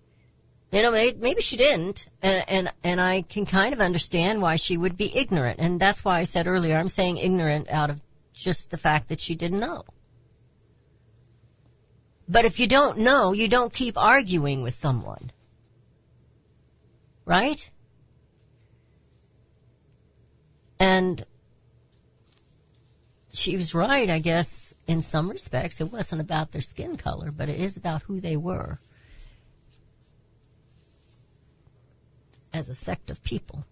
You 0.73 0.81
know, 0.81 0.91
maybe 0.91 1.43
she 1.43 1.59
didn't, 1.59 2.07
and, 2.23 2.45
and 2.49 2.73
and 2.83 2.99
I 2.99 3.21
can 3.21 3.45
kind 3.45 3.75
of 3.75 3.83
understand 3.83 4.41
why 4.41 4.57
she 4.57 4.79
would 4.79 4.97
be 4.97 5.15
ignorant, 5.15 5.61
and 5.61 5.79
that's 5.79 6.03
why 6.03 6.19
I 6.19 6.25
said 6.25 6.47
earlier 6.47 6.79
I'm 6.79 6.89
saying 6.89 7.19
ignorant 7.19 7.69
out 7.69 7.91
of 7.91 8.01
just 8.33 8.71
the 8.71 8.79
fact 8.79 9.09
that 9.09 9.21
she 9.21 9.35
didn't 9.35 9.61
know. 9.61 9.85
But 12.27 12.47
if 12.47 12.59
you 12.59 12.67
don't 12.67 13.01
know, 13.01 13.33
you 13.33 13.49
don't 13.49 13.71
keep 13.71 13.99
arguing 13.99 14.63
with 14.63 14.73
someone. 14.73 15.31
Right? 17.27 17.71
And 20.81 21.23
she 23.31 23.59
was 23.59 23.75
right, 23.75 24.09
I 24.09 24.21
guess, 24.21 24.73
in 24.87 25.03
some 25.03 25.29
respects. 25.29 25.83
It 25.83 25.93
wasn't 25.93 26.23
about 26.23 26.51
their 26.51 26.63
skin 26.63 26.97
color, 26.97 27.31
but 27.31 27.51
it 27.51 27.61
is 27.61 27.77
about 27.77 28.03
who 28.03 28.21
they 28.21 28.39
were 28.39 28.81
as 32.53 32.69
a 32.69 32.75
sect 32.75 33.11
of 33.11 33.23
people. 33.23 33.65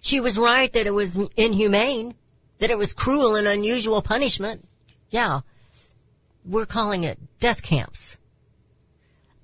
She 0.00 0.20
was 0.20 0.38
right 0.38 0.72
that 0.72 0.86
it 0.86 0.94
was 0.94 1.18
inhumane, 1.36 2.14
that 2.58 2.70
it 2.70 2.78
was 2.78 2.94
cruel 2.94 3.36
and 3.36 3.46
unusual 3.46 4.02
punishment. 4.02 4.66
Yeah, 5.10 5.40
we're 6.44 6.66
calling 6.66 7.04
it 7.04 7.18
death 7.40 7.62
camps. 7.62 8.16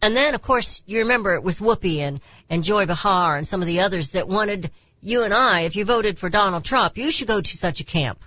And 0.01 0.16
then, 0.16 0.35
of 0.35 0.42
course, 0.42 0.83
you 0.87 1.01
remember 1.01 1.35
it 1.35 1.45
was 1.45 1.61
Whoopi 1.61 1.99
and, 1.99 2.21
and 2.51 2.64
Joy 2.64 2.87
Behar 2.87 3.37
and 3.37 3.47
some 3.47 3.61
of 3.61 3.68
the 3.68 3.81
others 3.81 4.11
that 4.11 4.27
wanted 4.27 4.71
you 5.01 5.25
and 5.25 5.35
I, 5.35 5.62
if 5.62 5.77
you 5.77 5.85
voted 5.85 6.18
for 6.18 6.29
Donald 6.29 6.64
Trump, 6.64 6.97
you 6.97 7.11
should 7.11 7.29
go 7.29 7.40
to 7.40 7.57
such 7.57 7.81
a 7.81 7.85
camp. 7.85 8.23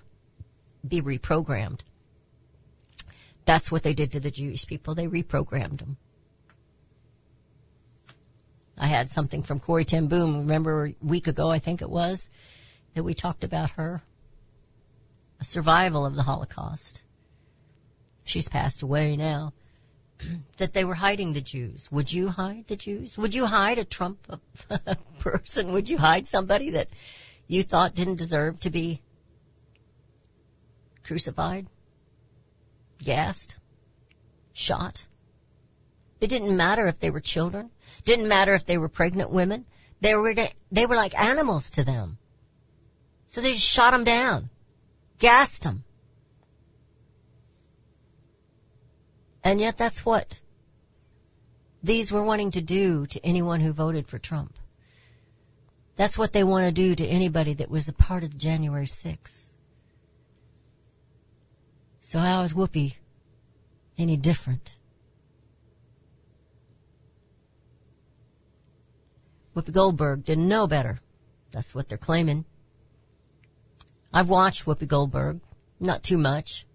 Be 0.87 1.01
reprogrammed. 1.01 1.79
That's 3.45 3.71
what 3.71 3.83
they 3.83 3.93
did 3.93 4.13
to 4.13 4.19
the 4.19 4.31
Jewish 4.31 4.67
people. 4.67 4.95
They 4.95 5.07
reprogrammed 5.07 5.79
them. 5.79 5.97
I 8.77 8.87
had 8.87 9.09
something 9.09 9.43
from 9.43 9.59
Corrie 9.59 9.85
ten 9.85 10.07
Boom, 10.07 10.39
remember 10.39 10.87
a 10.87 10.95
week 11.01 11.27
ago, 11.27 11.49
I 11.49 11.59
think 11.59 11.81
it 11.81 11.89
was, 11.89 12.29
that 12.93 13.03
we 13.03 13.13
talked 13.13 13.43
about 13.43 13.71
her. 13.71 14.01
A 15.39 15.43
survival 15.43 16.05
of 16.05 16.15
the 16.15 16.23
Holocaust. 16.23 17.01
She's 18.25 18.49
passed 18.49 18.81
away 18.81 19.15
now. 19.15 19.53
that 20.57 20.73
they 20.73 20.83
were 20.83 20.95
hiding 20.95 21.33
the 21.33 21.41
Jews. 21.41 21.89
Would 21.91 22.11
you 22.11 22.29
hide 22.29 22.67
the 22.67 22.75
Jews? 22.75 23.17
Would 23.17 23.33
you 23.33 23.45
hide 23.45 23.77
a 23.77 23.85
Trump 23.85 24.19
person? 25.19 25.73
Would 25.73 25.89
you 25.89 25.97
hide 25.97 26.27
somebody 26.27 26.71
that 26.71 26.89
you 27.47 27.63
thought 27.63 27.95
didn't 27.95 28.15
deserve 28.15 28.59
to 28.61 28.69
be 28.69 29.01
crucified? 31.03 31.67
Gassed? 33.03 33.57
Shot? 34.53 35.05
It 36.19 36.27
didn't 36.27 36.55
matter 36.55 36.87
if 36.87 36.99
they 36.99 37.09
were 37.09 37.19
children. 37.19 37.71
Didn't 38.03 38.27
matter 38.27 38.53
if 38.53 38.65
they 38.65 38.77
were 38.77 38.89
pregnant 38.89 39.31
women. 39.31 39.65
They 40.01 40.15
were, 40.15 40.33
they 40.71 40.85
were 40.85 40.95
like 40.95 41.17
animals 41.17 41.71
to 41.71 41.83
them. 41.83 42.17
So 43.27 43.41
they 43.41 43.51
just 43.51 43.65
shot 43.65 43.91
them 43.91 44.03
down. 44.03 44.49
Gassed 45.19 45.63
them. 45.63 45.83
And 49.43 49.59
yet 49.59 49.77
that's 49.77 50.05
what 50.05 50.39
these 51.83 52.11
were 52.11 52.23
wanting 52.23 52.51
to 52.51 52.61
do 52.61 53.05
to 53.07 53.23
anyone 53.23 53.59
who 53.59 53.71
voted 53.71 54.07
for 54.07 54.17
Trump. 54.17 54.57
That's 55.95 56.17
what 56.17 56.33
they 56.33 56.43
want 56.43 56.65
to 56.65 56.71
do 56.71 56.95
to 56.95 57.05
anybody 57.05 57.53
that 57.53 57.69
was 57.69 57.87
a 57.87 57.93
part 57.93 58.23
of 58.23 58.35
January 58.35 58.87
6th. 58.87 59.45
So 62.01 62.19
how 62.19 62.41
is 62.41 62.53
Whoopi 62.53 62.95
any 63.97 64.17
different? 64.17 64.75
Whoopi 69.55 69.71
Goldberg 69.71 70.25
didn't 70.25 70.47
know 70.47 70.67
better. 70.67 70.99
That's 71.51 71.73
what 71.73 71.87
they're 71.87 71.97
claiming. 71.97 72.43
I've 74.13 74.29
watched 74.29 74.65
Whoopi 74.65 74.87
Goldberg, 74.87 75.39
not 75.79 76.03
too 76.03 76.17
much, 76.17 76.65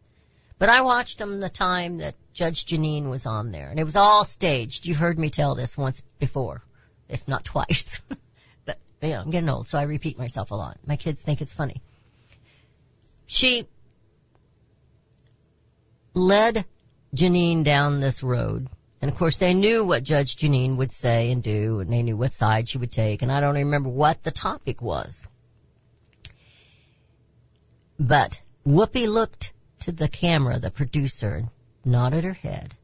but 0.58 0.68
I 0.68 0.80
watched 0.82 1.18
them 1.18 1.40
the 1.40 1.50
time 1.50 1.98
that 1.98 2.14
Judge 2.32 2.64
Jeanine 2.64 3.08
was 3.08 3.26
on 3.26 3.50
there, 3.50 3.68
and 3.68 3.78
it 3.78 3.84
was 3.84 3.96
all 3.96 4.24
staged. 4.24 4.86
You've 4.86 4.96
heard 4.96 5.18
me 5.18 5.30
tell 5.30 5.54
this 5.54 5.76
once 5.76 6.02
before, 6.18 6.62
if 7.08 7.26
not 7.28 7.44
twice. 7.44 8.00
but 8.64 8.78
you 9.02 9.10
know, 9.10 9.20
I'm 9.20 9.30
getting 9.30 9.48
old, 9.48 9.68
so 9.68 9.78
I 9.78 9.82
repeat 9.82 10.18
myself 10.18 10.50
a 10.50 10.54
lot. 10.54 10.78
My 10.86 10.96
kids 10.96 11.22
think 11.22 11.40
it's 11.40 11.54
funny. 11.54 11.82
She 13.26 13.66
led 16.14 16.64
Jeanine 17.14 17.64
down 17.64 18.00
this 18.00 18.22
road 18.22 18.68
and 19.02 19.10
of 19.10 19.16
course 19.16 19.38
they 19.38 19.54
knew 19.54 19.84
what 19.84 20.02
Judge 20.02 20.36
Jeanine 20.36 20.76
would 20.76 20.92
say 20.92 21.30
and 21.30 21.42
do 21.42 21.80
and 21.80 21.92
they 21.92 22.02
knew 22.02 22.16
what 22.16 22.32
side 22.32 22.68
she 22.68 22.78
would 22.78 22.92
take 22.92 23.22
and 23.22 23.32
I 23.32 23.40
don't 23.40 23.54
remember 23.54 23.88
what 23.88 24.22
the 24.22 24.30
topic 24.30 24.82
was. 24.82 25.28
But 27.98 28.40
Whoopi 28.66 29.06
looked 29.08 29.52
to 29.80 29.92
the 29.92 30.08
camera, 30.08 30.58
the 30.58 30.70
producer, 30.70 31.34
and 31.34 31.48
nodded 31.84 32.24
her 32.24 32.32
head. 32.32 32.74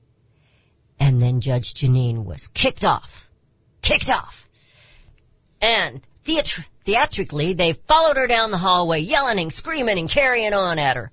And 0.99 1.21
then 1.21 1.41
Judge 1.41 1.75
Jeanine 1.75 2.25
was 2.25 2.49
kicked 2.49 2.85
off. 2.85 3.29
Kicked 3.83 4.11
off. 4.11 4.49
And 5.61 6.03
theatr- 6.25 6.67
theatrically 6.85 7.53
they 7.53 7.75
followed 7.75 8.17
her 8.17 8.27
down 8.27 8.51
the 8.51 8.59
hallway 8.59 9.01
yelling 9.01 9.39
and 9.39 9.53
screaming 9.53 9.99
and 9.99 10.09
carrying 10.09 10.55
on 10.55 10.79
at 10.79 10.97
her. 10.97 11.11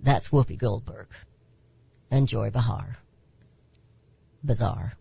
That's 0.00 0.28
Whoopi 0.28 0.56
Goldberg 0.56 1.08
and 2.10 2.28
Joy 2.28 2.50
Behar. 2.50 2.96
Bizarre. 4.48 4.94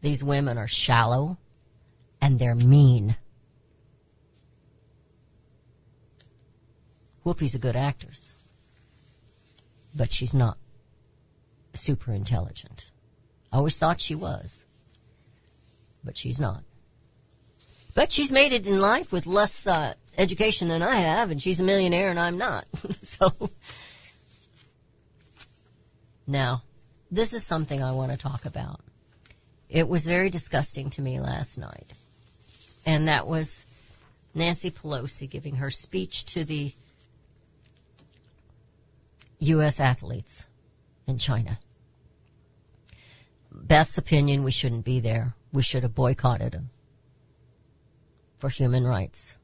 These 0.00 0.22
women 0.22 0.58
are 0.58 0.68
shallow 0.68 1.36
and 2.20 2.38
they're 2.38 2.54
mean. 2.54 3.16
Whoopi's 7.24 7.56
a 7.56 7.58
good 7.58 7.74
actress, 7.74 8.32
but 9.94 10.12
she's 10.12 10.32
not 10.32 10.56
super 11.74 12.12
intelligent. 12.12 12.92
I 13.52 13.56
always 13.56 13.76
thought 13.76 14.00
she 14.00 14.14
was, 14.14 14.64
but 16.04 16.16
she's 16.16 16.38
not. 16.38 16.62
But 17.92 18.12
she's 18.12 18.30
made 18.30 18.52
it 18.52 18.68
in 18.68 18.78
life 18.78 19.10
with 19.10 19.26
less 19.26 19.66
uh, 19.66 19.94
education 20.16 20.68
than 20.68 20.80
I 20.80 20.94
have, 20.94 21.32
and 21.32 21.42
she's 21.42 21.58
a 21.58 21.64
millionaire 21.64 22.08
and 22.08 22.20
I'm 22.20 22.38
not. 22.38 22.66
so 23.00 23.32
now, 26.30 26.62
this 27.10 27.32
is 27.32 27.44
something 27.44 27.82
I 27.82 27.92
want 27.92 28.12
to 28.12 28.18
talk 28.18 28.44
about. 28.44 28.80
It 29.68 29.88
was 29.88 30.06
very 30.06 30.30
disgusting 30.30 30.90
to 30.90 31.02
me 31.02 31.20
last 31.20 31.58
night, 31.58 31.86
and 32.86 33.08
that 33.08 33.26
was 33.26 33.64
Nancy 34.34 34.70
Pelosi 34.70 35.28
giving 35.28 35.56
her 35.56 35.70
speech 35.70 36.24
to 36.26 36.44
the 36.44 36.72
U.S. 39.40 39.80
athletes 39.80 40.44
in 41.06 41.18
China. 41.18 41.58
Beth's 43.52 43.98
opinion, 43.98 44.44
we 44.44 44.50
shouldn't 44.50 44.84
be 44.84 45.00
there. 45.00 45.34
We 45.52 45.62
should 45.62 45.82
have 45.82 45.94
boycotted 45.94 46.52
them 46.52 46.70
for 48.38 48.48
human 48.48 48.86
rights. 48.86 49.36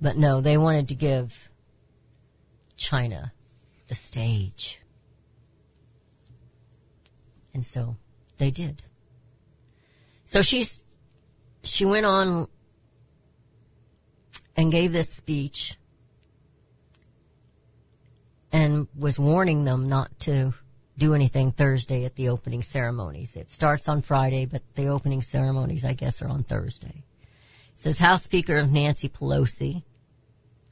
But 0.00 0.16
no, 0.16 0.40
they 0.40 0.58
wanted 0.58 0.88
to 0.88 0.94
give 0.94 1.50
China 2.76 3.32
the 3.88 3.94
stage. 3.94 4.78
And 7.56 7.64
so 7.64 7.96
they 8.36 8.50
did. 8.50 8.82
So 10.26 10.42
she's, 10.42 10.84
she 11.62 11.86
went 11.86 12.04
on 12.04 12.48
and 14.54 14.70
gave 14.70 14.92
this 14.92 15.08
speech 15.08 15.78
and 18.52 18.86
was 18.94 19.18
warning 19.18 19.64
them 19.64 19.88
not 19.88 20.18
to 20.18 20.52
do 20.98 21.14
anything 21.14 21.50
Thursday 21.50 22.04
at 22.04 22.14
the 22.14 22.28
opening 22.28 22.62
ceremonies. 22.62 23.36
It 23.36 23.48
starts 23.48 23.88
on 23.88 24.02
Friday, 24.02 24.44
but 24.44 24.60
the 24.74 24.88
opening 24.88 25.22
ceremonies, 25.22 25.86
I 25.86 25.94
guess, 25.94 26.20
are 26.20 26.28
on 26.28 26.42
Thursday. 26.42 27.04
It 27.72 27.80
says 27.80 27.98
House 27.98 28.22
Speaker 28.22 28.66
Nancy 28.66 29.08
Pelosi, 29.08 29.82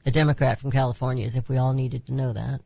a 0.05 0.11
Democrat 0.11 0.59
from 0.59 0.69
California, 0.69 1.25
as 1.25 1.35
if 1.35 1.49
we 1.49 1.57
all 1.57 1.73
needed 1.73 2.05
to 2.05 2.13
know 2.13 2.33
that, 2.33 2.61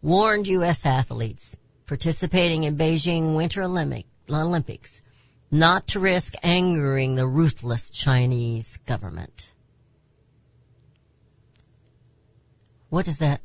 warned 0.00 0.46
U.S. 0.46 0.86
athletes 0.86 1.56
participating 1.86 2.64
in 2.64 2.76
Beijing 2.76 3.34
Winter 3.34 3.62
Olympic, 3.62 4.06
Olympics 4.30 5.02
not 5.50 5.86
to 5.88 6.00
risk 6.00 6.34
angering 6.42 7.14
the 7.14 7.26
ruthless 7.26 7.90
Chinese 7.90 8.78
government. 8.86 9.48
What 12.88 13.04
does 13.04 13.18
that 13.18 13.40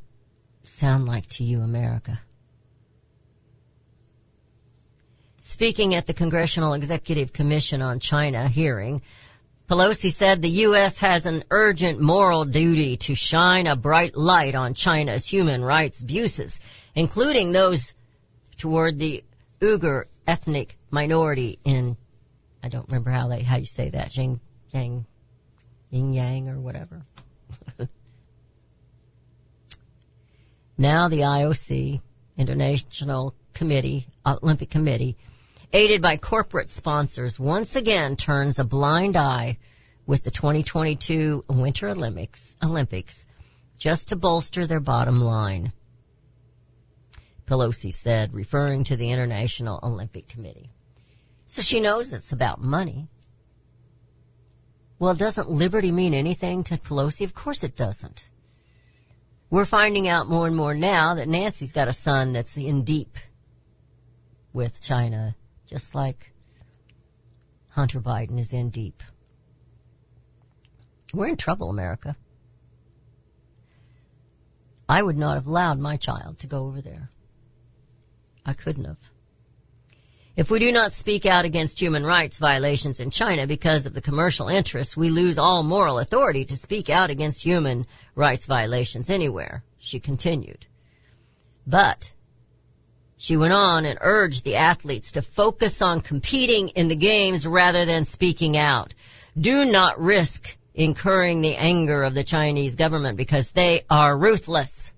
sound 0.64 1.06
like 1.06 1.28
to 1.28 1.44
you, 1.44 1.60
America? 1.60 2.20
Speaking 5.40 5.94
at 5.94 6.06
the 6.06 6.14
Congressional 6.14 6.74
Executive 6.74 7.32
Commission 7.32 7.82
on 7.82 7.98
China 7.98 8.48
hearing, 8.48 9.02
Pelosi 9.68 10.12
said 10.12 10.42
the 10.42 10.50
U.S. 10.66 10.98
has 10.98 11.26
an 11.26 11.44
urgent 11.50 12.00
moral 12.00 12.44
duty 12.44 12.96
to 12.98 13.14
shine 13.14 13.66
a 13.66 13.76
bright 13.76 14.16
light 14.16 14.54
on 14.54 14.74
China's 14.74 15.24
human 15.24 15.64
rights 15.64 16.02
abuses, 16.02 16.60
including 16.94 17.52
those 17.52 17.94
toward 18.60 18.98
the 18.98 19.24
Uyghur 19.62 20.04
ethnic 20.26 20.76
minority 20.90 21.58
in, 21.64 21.96
I 22.62 22.68
don't 22.68 22.86
remember 22.88 23.10
how 23.10 23.28
they, 23.28 23.42
how 23.42 23.56
you 23.56 23.64
say 23.64 23.88
that, 23.88 24.10
Jing, 24.10 24.38
Yang, 24.70 25.06
Yin 25.88 26.12
Yang 26.12 26.50
or 26.50 26.60
whatever. 26.60 27.00
now 30.76 31.08
the 31.08 31.20
IOC, 31.20 32.02
International 32.36 33.34
Committee, 33.54 34.06
Olympic 34.26 34.68
Committee, 34.68 35.16
aided 35.72 36.02
by 36.02 36.18
corporate 36.18 36.68
sponsors, 36.68 37.40
once 37.40 37.76
again 37.76 38.16
turns 38.16 38.58
a 38.58 38.64
blind 38.64 39.16
eye 39.16 39.56
with 40.06 40.22
the 40.22 40.30
2022 40.30 41.46
Winter 41.48 41.88
Olympics, 41.88 42.54
Olympics 42.62 43.24
just 43.78 44.10
to 44.10 44.16
bolster 44.16 44.66
their 44.66 44.80
bottom 44.80 45.18
line. 45.22 45.72
Pelosi 47.50 47.92
said, 47.92 48.32
referring 48.32 48.84
to 48.84 48.96
the 48.96 49.10
International 49.10 49.80
Olympic 49.82 50.28
Committee. 50.28 50.70
So 51.46 51.62
she 51.62 51.80
knows 51.80 52.12
it's 52.12 52.30
about 52.30 52.62
money. 52.62 53.08
Well, 55.00 55.16
doesn't 55.16 55.50
liberty 55.50 55.90
mean 55.90 56.14
anything 56.14 56.62
to 56.64 56.76
Pelosi? 56.76 57.24
Of 57.24 57.34
course 57.34 57.64
it 57.64 57.74
doesn't. 57.74 58.24
We're 59.50 59.64
finding 59.64 60.06
out 60.06 60.28
more 60.28 60.46
and 60.46 60.54
more 60.54 60.74
now 60.74 61.14
that 61.14 61.26
Nancy's 61.26 61.72
got 61.72 61.88
a 61.88 61.92
son 61.92 62.34
that's 62.34 62.56
in 62.56 62.84
deep 62.84 63.18
with 64.52 64.80
China, 64.80 65.34
just 65.66 65.92
like 65.92 66.32
Hunter 67.70 68.00
Biden 68.00 68.38
is 68.38 68.52
in 68.52 68.70
deep. 68.70 69.02
We're 71.12 71.30
in 71.30 71.36
trouble, 71.36 71.68
America. 71.68 72.14
I 74.88 75.02
would 75.02 75.18
not 75.18 75.34
have 75.34 75.48
allowed 75.48 75.80
my 75.80 75.96
child 75.96 76.38
to 76.40 76.46
go 76.46 76.66
over 76.66 76.80
there. 76.80 77.10
I 78.50 78.52
couldn't 78.52 78.84
have. 78.84 78.98
If 80.34 80.50
we 80.50 80.58
do 80.58 80.72
not 80.72 80.92
speak 80.92 81.24
out 81.24 81.44
against 81.44 81.80
human 81.80 82.04
rights 82.04 82.38
violations 82.38 82.98
in 82.98 83.10
China 83.10 83.46
because 83.46 83.86
of 83.86 83.94
the 83.94 84.00
commercial 84.00 84.48
interests, 84.48 84.96
we 84.96 85.10
lose 85.10 85.38
all 85.38 85.62
moral 85.62 86.00
authority 86.00 86.44
to 86.46 86.56
speak 86.56 86.90
out 86.90 87.10
against 87.10 87.44
human 87.44 87.86
rights 88.16 88.46
violations 88.46 89.08
anywhere, 89.08 89.62
she 89.78 90.00
continued. 90.00 90.66
But 91.64 92.10
she 93.16 93.36
went 93.36 93.52
on 93.52 93.86
and 93.86 93.98
urged 94.00 94.44
the 94.44 94.56
athletes 94.56 95.12
to 95.12 95.22
focus 95.22 95.80
on 95.80 96.00
competing 96.00 96.70
in 96.70 96.88
the 96.88 96.96
games 96.96 97.46
rather 97.46 97.84
than 97.84 98.02
speaking 98.04 98.56
out. 98.56 98.94
Do 99.38 99.64
not 99.64 100.00
risk 100.00 100.56
incurring 100.74 101.40
the 101.40 101.54
anger 101.54 102.02
of 102.02 102.14
the 102.14 102.24
Chinese 102.24 102.74
government 102.74 103.16
because 103.16 103.52
they 103.52 103.82
are 103.88 104.18
ruthless. 104.18 104.92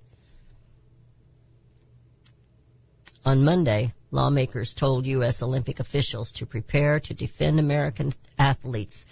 On 3.25 3.45
Monday, 3.45 3.95
lawmakers 4.11 4.75
told 4.75 5.07
U.S. 5.07 5.45
Olympic 5.45 5.79
officials 5.79 6.33
to 6.33 6.47
prepare 6.47 6.99
to 6.99 7.15
defend 7.15 7.61
American 7.61 8.13
athletes 8.37 9.07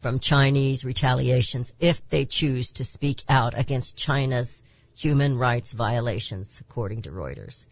from 0.00 0.18
Chinese 0.18 0.84
retaliations 0.84 1.72
if 1.78 2.06
they 2.08 2.24
choose 2.24 2.72
to 2.72 2.84
speak 2.84 3.22
out 3.28 3.56
against 3.56 3.96
China's 3.96 4.64
human 4.96 5.38
rights 5.38 5.72
violations, 5.72 6.60
according 6.60 7.02
to 7.02 7.10
Reuters. 7.10 7.66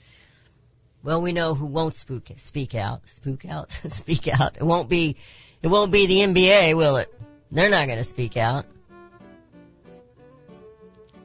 Well, 1.03 1.21
we 1.21 1.33
know 1.33 1.55
who 1.55 1.67
won't 1.67 1.97
spook, 1.97 2.29
speak 2.37 2.77
out, 2.77 3.09
spook 3.09 3.45
out, 3.45 3.73
speak 3.89 4.29
out. 4.29 4.57
It 4.59 4.63
won't 4.63 4.89
be, 4.89 5.17
it 5.61 5.67
won't 5.67 5.91
be 5.91 6.07
the 6.07 6.21
NBA, 6.21 6.77
will 6.77 6.99
it? 6.99 7.13
They're 7.51 7.69
not 7.69 7.87
going 7.87 7.99
to 7.99 8.05
speak 8.05 8.37
out. 8.37 8.65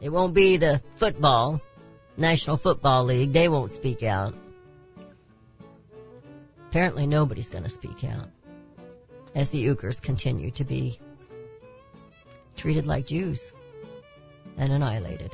It 0.01 0.09
won't 0.09 0.33
be 0.33 0.57
the 0.57 0.81
football, 0.95 1.61
National 2.17 2.57
Football 2.57 3.05
League. 3.05 3.31
They 3.31 3.47
won't 3.47 3.71
speak 3.71 4.01
out. 4.01 4.33
Apparently 6.75 7.07
nobody's 7.07 7.51
going 7.51 7.63
to 7.63 7.69
speak 7.69 8.03
out 8.03 8.27
as 9.33 9.49
the 9.49 9.65
Uyghurs 9.65 10.01
continue 10.01 10.51
to 10.51 10.65
be 10.65 10.99
treated 12.57 12.85
like 12.85 13.05
Jews 13.05 13.53
and 14.57 14.73
annihilated. 14.73 15.31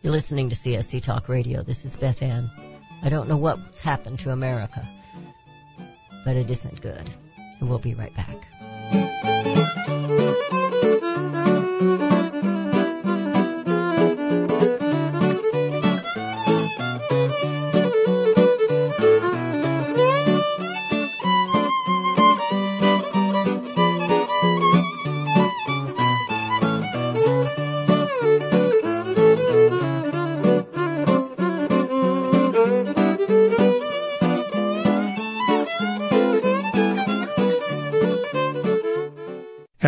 You're 0.00 0.12
listening 0.12 0.50
to 0.50 0.54
CSC 0.54 1.02
Talk 1.02 1.28
Radio. 1.28 1.64
This 1.64 1.84
is 1.84 1.96
Beth 1.96 2.22
Ann. 2.22 2.48
I 3.02 3.08
don't 3.08 3.28
know 3.28 3.36
what's 3.36 3.80
happened 3.80 4.20
to 4.20 4.30
America, 4.30 4.88
but 6.24 6.36
it 6.36 6.48
isn't 6.48 6.80
good. 6.80 7.10
And 7.58 7.68
we'll 7.68 7.80
be 7.80 7.94
right 7.94 8.14
back. 8.14 8.46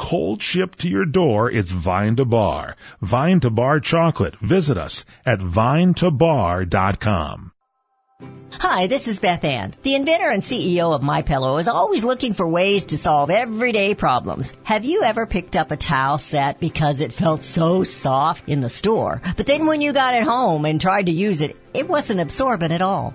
Cold 0.00 0.42
shipped 0.42 0.80
to 0.80 0.88
your 0.88 1.04
door, 1.04 1.50
it's 1.50 1.70
Vine 1.70 2.16
to 2.16 2.24
Bar. 2.24 2.74
Vine 3.02 3.40
to 3.40 3.50
Bar 3.50 3.80
chocolate. 3.80 4.34
Visit 4.36 4.78
us 4.78 5.04
at 5.26 5.40
vinetobar.com. 5.40 7.52
Hi, 8.52 8.86
this 8.86 9.08
is 9.08 9.20
Beth 9.20 9.44
Ann. 9.44 9.74
The 9.82 9.96
inventor 9.96 10.30
and 10.30 10.42
CEO 10.42 10.94
of 10.94 11.02
My 11.02 11.20
Pillow 11.20 11.58
is 11.58 11.68
always 11.68 12.02
looking 12.02 12.32
for 12.32 12.48
ways 12.48 12.86
to 12.86 12.96
solve 12.96 13.28
everyday 13.28 13.94
problems. 13.94 14.56
Have 14.62 14.86
you 14.86 15.02
ever 15.02 15.26
picked 15.26 15.54
up 15.54 15.70
a 15.70 15.76
towel 15.76 16.16
set 16.16 16.60
because 16.60 17.02
it 17.02 17.12
felt 17.12 17.42
so 17.42 17.84
soft 17.84 18.48
in 18.48 18.60
the 18.60 18.70
store, 18.70 19.20
but 19.36 19.46
then 19.46 19.66
when 19.66 19.82
you 19.82 19.92
got 19.92 20.14
it 20.14 20.24
home 20.24 20.64
and 20.64 20.80
tried 20.80 21.04
to 21.06 21.12
use 21.12 21.42
it, 21.42 21.58
it 21.74 21.86
wasn't 21.86 22.20
absorbent 22.20 22.72
at 22.72 22.80
all? 22.80 23.14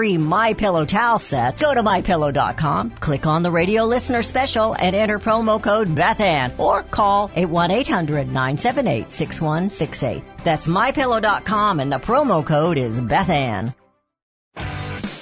free 0.01 0.17
My 0.17 0.55
Pillow 0.55 0.83
towel 0.83 1.19
set, 1.19 1.59
go 1.59 1.75
to 1.75 1.83
mypillow.com, 1.83 2.89
click 2.89 3.27
on 3.27 3.43
the 3.43 3.51
radio 3.51 3.83
listener 3.83 4.23
special, 4.23 4.73
and 4.73 4.95
enter 4.95 5.19
promo 5.19 5.61
code 5.61 5.89
BethAnn 5.89 6.57
or 6.57 6.81
call 6.81 7.29
818-978-6168. 7.29 10.23
That's 10.43 10.67
mypillow.com 10.67 11.79
and 11.79 11.91
the 11.91 11.99
promo 11.99 12.43
code 12.43 12.79
is 12.79 12.99
BethAnn. 12.99 13.75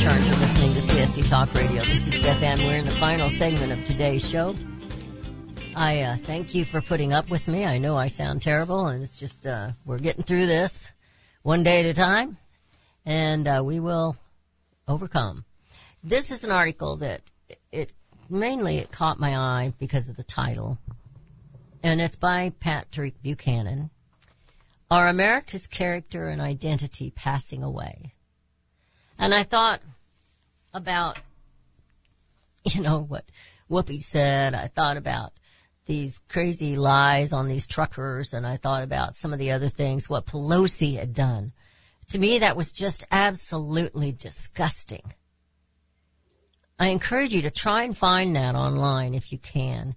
charge. 0.00 0.24
You're 0.24 0.36
listening 0.36 0.72
to 0.72 0.80
CSC 0.80 1.28
Talk 1.28 1.52
Radio. 1.52 1.84
This 1.84 2.06
is 2.06 2.18
Beth 2.20 2.42
Ann. 2.42 2.58
We're 2.60 2.76
in 2.76 2.86
the 2.86 2.90
final 2.90 3.28
segment 3.28 3.70
of 3.70 3.84
today's 3.84 4.26
show. 4.26 4.54
I 5.76 6.00
uh, 6.00 6.16
thank 6.16 6.54
you 6.54 6.64
for 6.64 6.80
putting 6.80 7.12
up 7.12 7.28
with 7.28 7.46
me. 7.46 7.66
I 7.66 7.76
know 7.76 7.98
I 7.98 8.06
sound 8.06 8.40
terrible, 8.40 8.86
and 8.86 9.02
it's 9.02 9.18
just 9.18 9.46
uh, 9.46 9.72
we're 9.84 9.98
getting 9.98 10.22
through 10.22 10.46
this 10.46 10.90
one 11.42 11.64
day 11.64 11.80
at 11.80 11.86
a 11.86 11.92
time, 11.92 12.38
and 13.04 13.46
uh, 13.46 13.60
we 13.62 13.78
will 13.78 14.16
overcome. 14.88 15.44
This 16.02 16.30
is 16.30 16.44
an 16.44 16.50
article 16.50 16.96
that 16.98 17.20
it 17.70 17.92
mainly 18.30 18.78
it 18.78 18.90
caught 18.90 19.20
my 19.20 19.36
eye 19.36 19.74
because 19.78 20.08
of 20.08 20.16
the 20.16 20.24
title, 20.24 20.78
and 21.82 22.00
it's 22.00 22.16
by 22.16 22.54
Patrick 22.58 23.20
Buchanan. 23.22 23.90
Are 24.90 25.08
America's 25.08 25.66
character 25.66 26.28
and 26.28 26.40
identity 26.40 27.10
passing 27.10 27.62
away? 27.62 28.14
And 29.20 29.34
I 29.34 29.42
thought, 29.42 29.82
about, 30.72 31.18
you 32.64 32.82
know, 32.82 33.00
what 33.00 33.24
Whoopi 33.70 34.02
said. 34.02 34.54
I 34.54 34.68
thought 34.68 34.96
about 34.96 35.32
these 35.86 36.20
crazy 36.28 36.76
lies 36.76 37.32
on 37.32 37.46
these 37.46 37.66
truckers 37.66 38.32
and 38.32 38.46
I 38.46 38.56
thought 38.56 38.82
about 38.82 39.16
some 39.16 39.32
of 39.32 39.38
the 39.38 39.52
other 39.52 39.68
things, 39.68 40.08
what 40.08 40.26
Pelosi 40.26 40.98
had 40.98 41.14
done. 41.14 41.52
To 42.10 42.18
me, 42.18 42.40
that 42.40 42.56
was 42.56 42.72
just 42.72 43.04
absolutely 43.10 44.12
disgusting. 44.12 45.12
I 46.78 46.88
encourage 46.88 47.34
you 47.34 47.42
to 47.42 47.50
try 47.50 47.84
and 47.84 47.96
find 47.96 48.36
that 48.36 48.54
online 48.54 49.14
if 49.14 49.32
you 49.32 49.38
can 49.38 49.94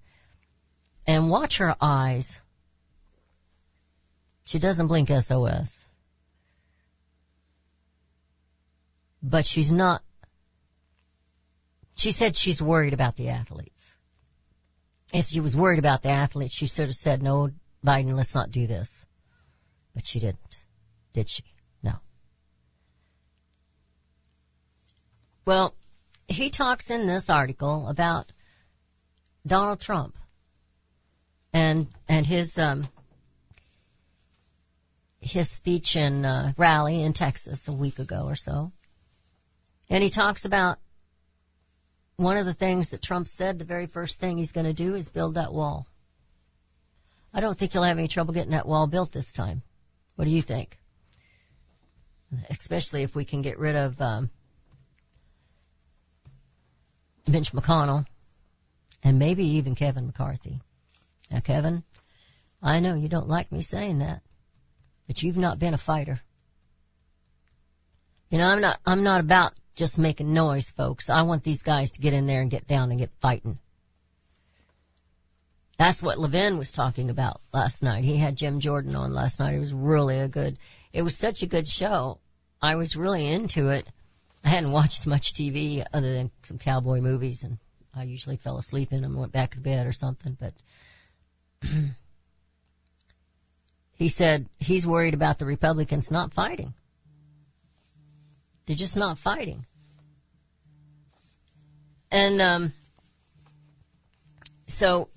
and 1.07 1.30
watch 1.30 1.57
her 1.57 1.76
eyes. 1.80 2.39
She 4.45 4.59
doesn't 4.59 4.88
blink 4.88 5.09
SOS. 5.09 5.84
but 9.24 9.45
she's 9.45 9.71
not, 9.71 10.03
she 11.95 12.11
said 12.11 12.35
she's 12.35 12.61
worried 12.61 12.93
about 12.93 13.15
the 13.15 13.29
athletes. 13.29 13.95
If 15.13 15.27
she 15.27 15.39
was 15.39 15.55
worried 15.55 15.79
about 15.79 16.01
the 16.01 16.09
athletes, 16.09 16.53
she 16.53 16.65
should 16.65 16.87
have 16.87 16.95
said, 16.95 17.21
no, 17.21 17.51
Biden, 17.85 18.13
let's 18.13 18.33
not 18.33 18.51
do 18.51 18.65
this. 18.65 19.05
But 19.93 20.07
she 20.07 20.19
didn't. 20.19 20.57
Did 21.13 21.29
she? 21.29 21.43
No. 21.83 21.93
Well, 25.45 25.75
he 26.27 26.49
talks 26.49 26.89
in 26.89 27.05
this 27.05 27.29
article 27.29 27.87
about 27.87 28.31
Donald 29.45 29.79
Trump 29.79 30.15
and, 31.51 31.87
and 32.07 32.25
his, 32.25 32.57
um, 32.57 32.87
his 35.19 35.51
speech 35.51 35.95
in 35.95 36.25
uh, 36.25 36.53
rally 36.57 37.03
in 37.03 37.13
Texas 37.13 37.67
a 37.67 37.73
week 37.73 37.99
ago 37.99 38.23
or 38.25 38.35
so. 38.35 38.71
And 39.89 40.01
he 40.01 40.09
talks 40.09 40.45
about 40.45 40.79
one 42.16 42.38
of 42.38 42.45
the 42.45 42.53
things 42.53 42.89
that 42.89 43.01
Trump 43.01 43.28
said 43.28 43.57
the 43.57 43.66
very 43.66 43.88
first 43.88 44.20
thing 44.20 44.38
he's 44.38 44.51
going 44.51 44.66
to 44.66 44.74
do 44.74 44.95
is 44.95 45.09
build 45.09 45.36
that 45.36 45.53
wall. 45.53 45.88
I 47.34 47.39
don't 47.39 47.57
think 47.57 47.74
he'll 47.74 47.84
have 47.84 47.97
any 47.97 48.07
trouble 48.07 48.34
getting 48.34 48.51
that 48.51 48.68
wall 48.68 48.86
built 48.88 49.11
this 49.11 49.34
time. 49.34 49.64
What 50.16 50.26
do 50.26 50.32
you 50.32 50.41
think? 50.41 50.78
Especially 52.49 53.03
if 53.03 53.16
we 53.16 53.26
can 53.26 53.41
get 53.41 53.57
rid 53.57 53.76
of 53.76 53.99
um, 54.01 54.30
Mitch 57.28 57.51
McConnell 57.51 58.05
and 59.03 59.18
maybe 59.18 59.45
even 59.57 59.76
Kevin 59.76 60.05
McCarthy. 60.05 60.61
Now, 61.32 61.39
Kevin, 61.39 61.84
I 62.61 62.80
know 62.80 62.95
you 62.95 63.09
don't 63.09 63.28
like 63.28 63.51
me 63.51 63.61
saying 63.61 63.99
that, 63.99 64.22
but 65.07 65.24
you've 65.24 65.38
not 65.38 65.59
been 65.59 65.74
a 65.74 65.80
fighter. 65.80 66.22
You 68.30 68.38
know, 68.38 68.47
I'm 68.47 68.61
not, 68.61 68.80
I'm 68.86 69.03
not 69.03 69.20
about 69.20 69.53
just 69.76 69.99
making 69.99 70.34
noise, 70.34 70.71
folks. 70.71 71.09
I 71.09 71.24
want 71.24 71.43
these 71.43 71.63
guys 71.63 71.93
to 71.93 72.01
get 72.01 72.13
in 72.13 72.26
there 72.26 72.41
and 72.41 72.51
get 72.51 72.67
down 72.67 72.89
and 72.89 72.99
get 72.99 73.11
fighting. 73.19 73.57
That's 75.78 76.03
what 76.03 76.19
Levin 76.19 76.57
was 76.57 76.71
talking 76.71 77.09
about 77.09 77.41
last 77.51 77.82
night. 77.82 78.03
He 78.03 78.15
had 78.15 78.36
Jim 78.36 78.59
Jordan 78.59 78.95
on 78.95 79.13
last 79.13 79.39
night. 79.39 79.55
It 79.55 79.59
was 79.59 79.74
really 79.74 80.19
a 80.19 80.28
good, 80.28 80.57
it 80.93 81.01
was 81.01 81.17
such 81.17 81.41
a 81.41 81.47
good 81.47 81.67
show. 81.67 82.19
I 82.61 82.76
was 82.76 82.95
really 82.95 83.28
into 83.28 83.69
it. 83.69 83.88
I 84.43 84.49
hadn't 84.49 84.71
watched 84.71 85.07
much 85.07 85.34
TV 85.34 85.84
other 85.93 86.13
than 86.13 86.32
some 86.43 86.59
cowboy 86.59 87.01
movies 87.01 87.43
and 87.43 87.57
I 87.95 88.03
usually 88.03 88.38
fell 88.38 88.57
asleep 88.57 88.91
in 88.91 89.01
them 89.01 89.11
and 89.11 89.19
went 89.19 89.32
back 89.32 89.51
to 89.51 89.59
bed 89.59 89.86
or 89.86 89.93
something, 89.93 90.38
but 90.39 90.53
he 93.95 94.07
said 94.07 94.47
he's 94.59 94.88
worried 94.88 95.13
about 95.13 95.38
the 95.38 95.45
Republicans 95.45 96.09
not 96.09 96.34
fighting. 96.34 96.74
They're 98.66 98.76
just 98.76 98.97
not 98.97 99.20
fighting. 99.20 99.66
And 102.11 102.41
um 102.41 102.74
so 104.68 105.09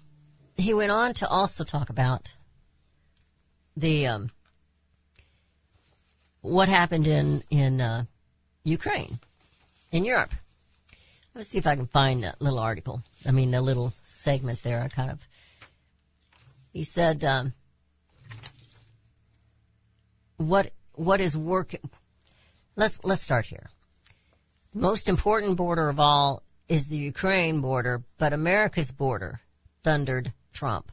he 0.56 0.74
went 0.74 0.90
on 0.90 1.14
to 1.14 1.28
also 1.28 1.64
talk 1.64 1.90
about 1.90 2.28
the 3.76 4.06
um, 4.06 4.30
what 6.40 6.68
happened 6.68 7.06
in 7.06 7.42
in 7.50 7.80
uh, 7.80 8.04
Ukraine, 8.64 9.18
in 9.92 10.04
Europe. 10.04 10.32
Let's 11.34 11.48
see 11.48 11.58
if 11.58 11.66
I 11.66 11.76
can 11.76 11.86
find 11.86 12.24
that 12.24 12.40
little 12.40 12.58
article. 12.58 13.02
I 13.26 13.30
mean, 13.30 13.50
the 13.50 13.60
little 13.60 13.92
segment 14.08 14.62
there. 14.62 14.80
I 14.80 14.88
kind 14.88 15.10
of. 15.10 15.26
He 16.72 16.84
said, 16.84 17.24
um, 17.24 17.52
"What 20.38 20.72
what 20.94 21.20
is 21.20 21.36
working?" 21.36 21.80
Let's 22.78 23.02
let's 23.02 23.22
start 23.22 23.46
here. 23.46 23.70
The 24.74 24.80
most 24.80 25.08
important 25.08 25.56
border 25.56 25.88
of 25.88 25.98
all 25.98 26.42
is 26.68 26.88
the 26.88 26.98
Ukraine 26.98 27.62
border, 27.62 28.02
but 28.18 28.34
America's 28.34 28.92
border, 28.92 29.40
thundered 29.82 30.34
Trump. 30.52 30.92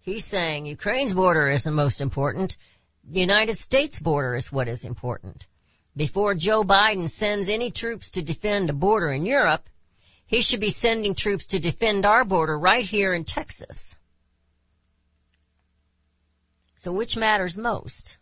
He's 0.00 0.24
saying 0.24 0.66
Ukraine's 0.66 1.14
border 1.14 1.48
isn't 1.48 1.72
most 1.72 2.00
important. 2.00 2.56
The 3.04 3.20
United 3.20 3.58
States 3.58 4.00
border 4.00 4.34
is 4.34 4.50
what 4.50 4.66
is 4.66 4.84
important. 4.84 5.46
Before 5.96 6.34
Joe 6.34 6.64
Biden 6.64 7.08
sends 7.08 7.48
any 7.48 7.70
troops 7.70 8.12
to 8.12 8.22
defend 8.22 8.68
a 8.68 8.72
border 8.72 9.12
in 9.12 9.24
Europe, 9.24 9.68
he 10.26 10.40
should 10.40 10.60
be 10.60 10.70
sending 10.70 11.14
troops 11.14 11.46
to 11.48 11.60
defend 11.60 12.06
our 12.06 12.24
border 12.24 12.58
right 12.58 12.84
here 12.84 13.14
in 13.14 13.22
Texas. 13.22 13.94
So 16.74 16.90
which 16.90 17.16
matters 17.16 17.56
most? 17.56 18.16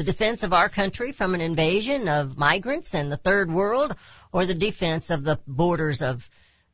The 0.00 0.04
defense 0.04 0.44
of 0.44 0.54
our 0.54 0.70
country 0.70 1.12
from 1.12 1.34
an 1.34 1.42
invasion 1.42 2.08
of 2.08 2.38
migrants 2.38 2.94
and 2.94 3.12
the 3.12 3.18
third 3.18 3.50
world 3.50 3.94
or 4.32 4.46
the 4.46 4.54
defense 4.54 5.10
of 5.10 5.24
the 5.24 5.38
borders 5.46 6.00
of 6.00 6.26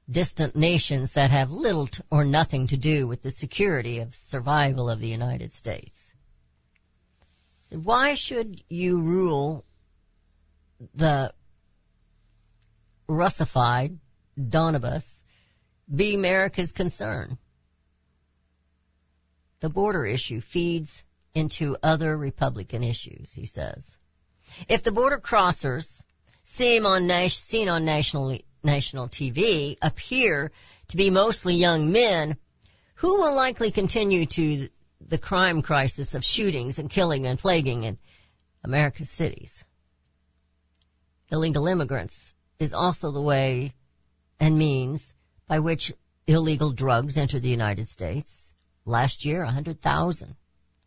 distant 0.08 0.54
nations 0.54 1.14
that 1.14 1.32
have 1.32 1.50
little 1.50 1.88
or 2.08 2.24
nothing 2.24 2.68
to 2.68 2.76
do 2.76 3.08
with 3.08 3.22
the 3.22 3.32
security 3.32 3.98
of 3.98 4.14
survival 4.14 4.88
of 4.88 5.00
the 5.00 5.08
United 5.08 5.50
States. 5.50 6.12
Why 7.70 8.14
should 8.14 8.62
you 8.68 9.00
rule 9.00 9.64
the 10.94 11.34
Russified 13.08 13.98
Donbas 14.38 15.24
be 15.92 16.14
America's 16.14 16.70
concern? 16.70 17.38
The 19.58 19.68
border 19.68 20.06
issue 20.06 20.40
feeds 20.40 21.02
into 21.36 21.76
other 21.82 22.16
Republican 22.16 22.82
issues, 22.82 23.34
he 23.34 23.44
says. 23.44 23.98
If 24.68 24.82
the 24.82 24.90
border 24.90 25.18
crossers 25.18 26.02
seen 26.42 26.86
on, 26.86 27.28
seen 27.28 27.68
on 27.68 27.84
national, 27.84 28.38
national 28.64 29.08
TV 29.08 29.76
appear 29.82 30.50
to 30.88 30.96
be 30.96 31.10
mostly 31.10 31.54
young 31.54 31.92
men, 31.92 32.38
who 32.94 33.20
will 33.20 33.36
likely 33.36 33.70
continue 33.70 34.24
to 34.24 34.70
the 35.06 35.18
crime 35.18 35.60
crisis 35.60 36.14
of 36.14 36.24
shootings 36.24 36.78
and 36.78 36.88
killing 36.88 37.26
and 37.26 37.38
plaguing 37.38 37.82
in 37.82 37.98
America's 38.64 39.10
cities? 39.10 39.62
Illegal 41.30 41.66
immigrants 41.66 42.32
is 42.58 42.72
also 42.72 43.10
the 43.10 43.20
way 43.20 43.74
and 44.40 44.56
means 44.56 45.12
by 45.46 45.58
which 45.58 45.92
illegal 46.26 46.70
drugs 46.70 47.18
enter 47.18 47.38
the 47.38 47.50
United 47.50 47.88
States. 47.88 48.50
Last 48.86 49.26
year, 49.26 49.44
100,000 49.44 50.34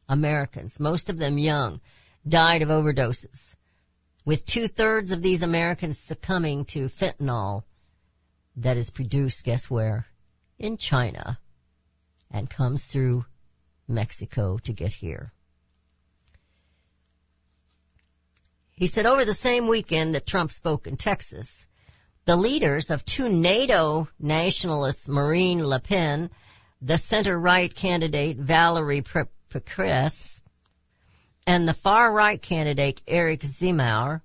Americans, 0.10 0.80
most 0.80 1.10
of 1.10 1.18
them 1.18 1.38
young, 1.38 1.80
died 2.28 2.62
of 2.62 2.70
overdoses 2.70 3.56
with 4.26 4.46
two 4.46 4.68
thirds 4.68 5.12
of 5.12 5.22
these 5.22 5.44
Americans 5.44 5.98
succumbing 5.98 6.66
to 6.66 6.90
fentanyl 6.90 7.64
that 8.58 8.78
is 8.78 8.90
produced, 8.90 9.46
guess 9.46 9.70
where? 9.70 10.06
In 10.58 10.78
China 10.78 11.40
and 12.30 12.50
comes 12.50 12.86
through 12.86 13.26
Mexico 13.88 14.58
to 14.60 14.74
get 14.74 14.92
here. 14.92 15.32
He 18.72 18.88
said 18.88 19.06
over 19.06 19.26
the 19.26 19.34
same 19.34 19.68
weekend 19.68 20.16
that 20.16 20.26
Trump 20.26 20.52
spoke 20.52 20.88
in 20.88 20.96
Texas, 20.96 21.66
the 22.26 22.36
leaders 22.36 22.92
of 22.92 23.04
two 23.04 23.30
NATO 23.30 24.08
nationalists, 24.20 25.10
Marine 25.10 25.66
Le 25.66 25.80
Pen, 25.80 26.30
the 26.82 26.98
center-right 26.98 27.74
candidate 27.74 28.38
Valerie 28.38 29.02
Pécresse, 29.50 30.42
and 31.46 31.68
the 31.68 31.74
far-right 31.74 32.42
candidate 32.42 33.02
Eric 33.08 33.42
Zemmour 33.42 34.22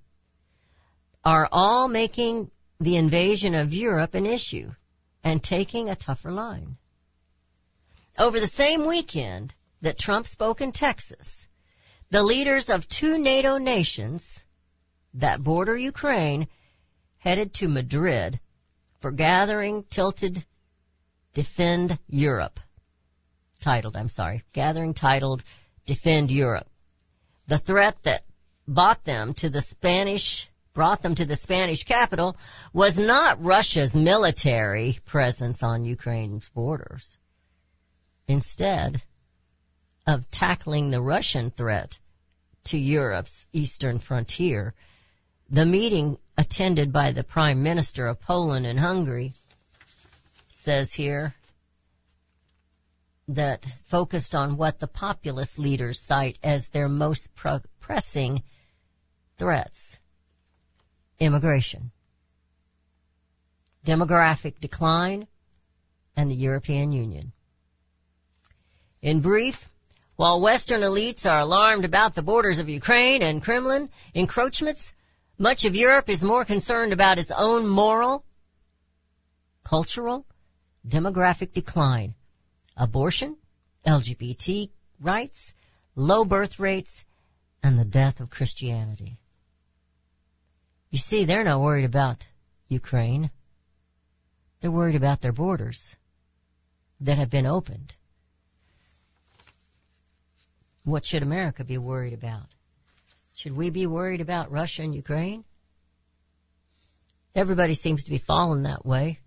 are 1.25 1.49
all 1.51 1.89
making 1.89 2.51
the 2.81 2.97
invasion 2.97 3.55
of 3.55 3.73
Europe 3.73 4.15
an 4.15 4.27
issue 4.27 4.71
and 5.23 5.43
taking 5.43 5.89
a 5.89 5.97
tougher 5.97 6.31
line. 6.31 6.77
Over 8.19 8.41
the 8.41 8.47
same 8.47 8.87
weekend 8.87 9.55
that 9.81 9.99
Trump 9.99 10.27
spoke 10.27 10.61
in 10.61 10.73
Texas, 10.73 11.47
the 12.11 12.23
leaders 12.23 12.69
of 12.69 12.87
two 12.87 13.19
NATO 13.19 13.59
nations 13.59 14.45
that 15.15 15.43
border 15.43 15.77
Ukraine 15.77 16.49
headed 17.19 17.55
to 17.55 17.69
Madrid 17.69 18.39
for 19.01 19.11
gathering 19.11 19.85
tilted 19.85 20.45
Defend 21.33 21.99
Europe. 22.09 22.61
Titled, 23.61 23.97
I'm 23.97 24.09
sorry, 24.09 24.43
gathering 24.53 24.95
titled 24.95 25.43
Defend 25.87 26.31
Europe 26.31 26.69
the 27.47 27.59
threat 27.59 27.97
that 28.05 28.25
brought 28.67 29.05
them 29.05 29.35
to 29.35 29.51
the 29.51 29.61
Spanish 29.61 30.49
brought 30.73 31.03
them 31.03 31.15
to 31.15 31.25
the 31.25 31.37
Spanish 31.37 31.85
capital 31.85 32.37
was 32.73 32.99
not 32.99 33.45
Russia's 33.45 33.95
military 33.95 34.99
presence 35.05 35.63
on 35.63 35.85
Ukraine's 35.85 36.49
borders. 36.49 37.17
Instead 38.27 39.01
of 40.05 40.29
tackling 40.31 40.91
the 40.91 41.01
Russian 41.01 41.53
threat 41.53 41.97
to 42.65 42.79
Europe's 42.79 43.47
eastern 43.53 44.01
frontier, 44.01 44.75
the 45.49 45.65
meeting 45.65 46.19
attended 46.37 46.93
by 46.93 47.13
the 47.13 47.23
Prime 47.23 47.63
Minister 47.63 48.09
of 48.09 48.21
Poland 48.21 48.67
and 48.67 48.81
Hungary 48.81 49.35
says 50.55 50.93
here 50.93 51.35
that 53.29 53.65
focused 53.87 54.35
on 54.35 54.57
what 54.57 54.79
the 54.79 54.87
populist 54.87 55.59
leaders 55.59 56.01
cite 56.01 56.39
as 56.43 56.69
their 56.69 56.89
most 56.89 57.35
pro- 57.35 57.63
pressing 57.81 58.43
threats. 59.39 59.99
Immigration, 61.19 61.93
demographic 63.87 64.61
decline, 64.61 65.27
and 66.17 66.31
the 66.31 66.35
European 66.35 66.93
Union. 66.93 67.33
In 69.01 69.21
brief, 69.21 69.69
while 70.17 70.41
Western 70.41 70.81
elites 70.81 71.31
are 71.31 71.39
alarmed 71.39 71.85
about 71.85 72.15
the 72.15 72.23
borders 72.23 72.59
of 72.59 72.69
Ukraine 72.69 73.23
and 73.23 73.43
Kremlin 73.43 73.89
encroachments, 74.13 74.93
much 75.39 75.65
of 75.65 75.77
Europe 75.77 76.09
is 76.09 76.23
more 76.23 76.45
concerned 76.45 76.93
about 76.93 77.19
its 77.19 77.31
own 77.31 77.67
moral, 77.67 78.25
cultural, 79.63 80.27
demographic 80.87 81.53
decline 81.53 82.15
abortion, 82.77 83.37
LGBT 83.87 84.71
rights, 85.01 85.55
low 85.95 86.25
birth 86.25 86.59
rates, 86.59 87.05
and 87.63 87.79
the 87.79 87.85
death 87.85 88.21
of 88.21 88.31
Christianity. 88.31 89.19
You 90.91 90.99
see, 90.99 91.25
they're 91.25 91.45
not 91.45 91.61
worried 91.61 91.85
about 91.85 92.27
Ukraine. 92.69 93.31
They're 94.61 94.71
worried 94.71 94.97
about 94.97 95.21
their 95.21 95.33
borders 95.33 95.97
that 97.01 97.19
have 97.19 97.31
been 97.31 97.47
opened. 97.47 97.95
What 100.85 101.05
should 101.05 101.23
America 101.23 101.65
be 101.65 101.79
worried 101.79 102.13
about? 102.13 102.47
Should 103.35 103.57
we 103.57 103.71
be 103.71 103.87
worried 103.87 104.21
about 104.21 104.53
Russia 104.53 104.83
and 104.83 104.95
Ukraine? 104.95 105.45
Everybody 107.35 107.75
seems 107.75 108.05
to 108.05 108.11
be 108.11 108.19
falling 108.19 108.63
that 108.63 108.87
way. 108.87 109.19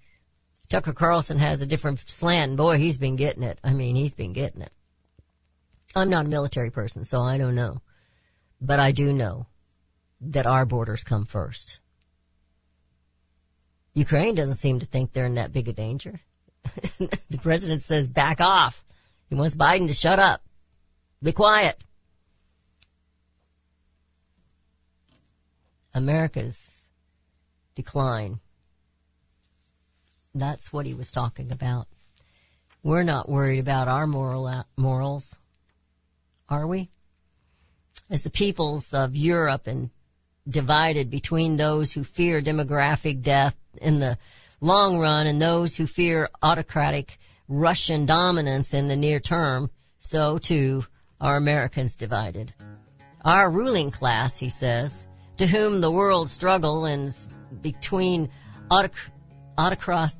Tucker 0.69 0.93
Carlson 0.93 1.37
has 1.37 1.61
a 1.61 1.65
different 1.65 1.99
slant. 2.09 2.57
Boy, 2.57 2.77
he's 2.77 2.97
been 2.97 3.15
getting 3.15 3.43
it. 3.43 3.59
I 3.63 3.73
mean, 3.73 3.95
he's 3.95 4.15
been 4.15 4.33
getting 4.33 4.61
it. 4.61 4.71
I'm 5.95 6.09
not 6.09 6.25
a 6.25 6.29
military 6.29 6.71
person, 6.71 7.03
so 7.03 7.21
I 7.21 7.37
don't 7.37 7.55
know. 7.55 7.81
But 8.59 8.79
I 8.79 8.91
do 8.91 9.13
know 9.13 9.47
that 10.21 10.45
our 10.45 10.65
borders 10.65 11.03
come 11.03 11.25
first. 11.25 11.79
Ukraine 13.93 14.35
doesn't 14.35 14.55
seem 14.55 14.79
to 14.79 14.85
think 14.85 15.11
they're 15.11 15.25
in 15.25 15.35
that 15.35 15.53
big 15.53 15.69
a 15.69 15.73
danger. 15.73 16.19
the 16.99 17.39
president 17.41 17.81
says 17.81 18.07
back 18.07 18.41
off. 18.41 18.83
He 19.29 19.35
wants 19.35 19.55
Biden 19.55 19.87
to 19.87 19.93
shut 19.93 20.19
up. 20.19 20.41
Be 21.23 21.31
quiet. 21.31 21.81
America's 25.93 26.87
decline 27.75 28.39
that's 30.33 30.71
what 30.71 30.85
he 30.85 30.93
was 30.93 31.11
talking 31.11 31.51
about. 31.51 31.87
We're 32.83 33.03
not 33.03 33.29
worried 33.29 33.59
about 33.59 33.87
our 33.87 34.07
moral 34.07 34.65
morals, 34.75 35.35
are 36.47 36.65
we? 36.65 36.89
As 38.09 38.23
the 38.23 38.29
peoples 38.29 38.93
of 38.93 39.15
Europe 39.15 39.67
and 39.67 39.89
divided 40.47 41.09
between 41.09 41.57
those 41.57 41.91
who 41.91 42.03
fear 42.03 42.41
demographic 42.41 43.21
death 43.21 43.55
in 43.81 43.99
the 43.99 44.17
long 44.61 44.97
run 44.97 45.27
and 45.27 45.41
those 45.41 45.75
who 45.75 45.85
fear 45.85 46.29
autocratic 46.41 47.17
Russian 47.47 48.05
dominance 48.05 48.73
in 48.73 48.87
the 48.87 48.95
near 48.95 49.19
term, 49.19 49.69
so 49.99 50.37
too 50.37 50.85
are 51.19 51.37
Americans 51.37 51.97
divided. 51.97 52.53
Our 53.23 53.49
ruling 53.49 53.91
class, 53.91 54.37
he 54.37 54.49
says, 54.49 55.05
to 55.37 55.47
whom 55.47 55.81
the 55.81 55.91
world 55.91 56.29
struggle 56.29 56.85
is 56.85 57.27
between 57.61 58.29
autoc- 58.69 59.11
autocracy, 59.57 60.17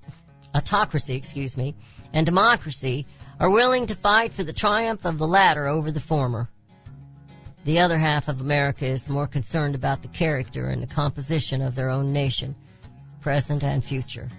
autocracy, 0.55 1.15
excuse 1.15 1.57
me, 1.57 1.75
and 2.13 2.25
democracy, 2.25 3.05
are 3.39 3.49
willing 3.49 3.87
to 3.87 3.95
fight 3.95 4.33
for 4.33 4.43
the 4.43 4.53
triumph 4.53 5.05
of 5.05 5.17
the 5.17 5.27
latter 5.27 5.67
over 5.67 5.91
the 5.91 5.99
former. 5.99 6.49
The 7.65 7.79
other 7.79 7.97
half 7.97 8.29
of 8.29 8.41
America 8.41 8.85
is 8.85 9.09
more 9.09 9.27
concerned 9.27 9.75
about 9.75 10.01
the 10.01 10.07
character 10.07 10.67
and 10.67 10.81
the 10.81 10.87
composition 10.87 11.61
of 11.61 11.75
their 11.75 11.89
own 11.89 12.13
nation, 12.13 12.55
present 13.21 13.63
and 13.63 13.83
future, 13.83 14.29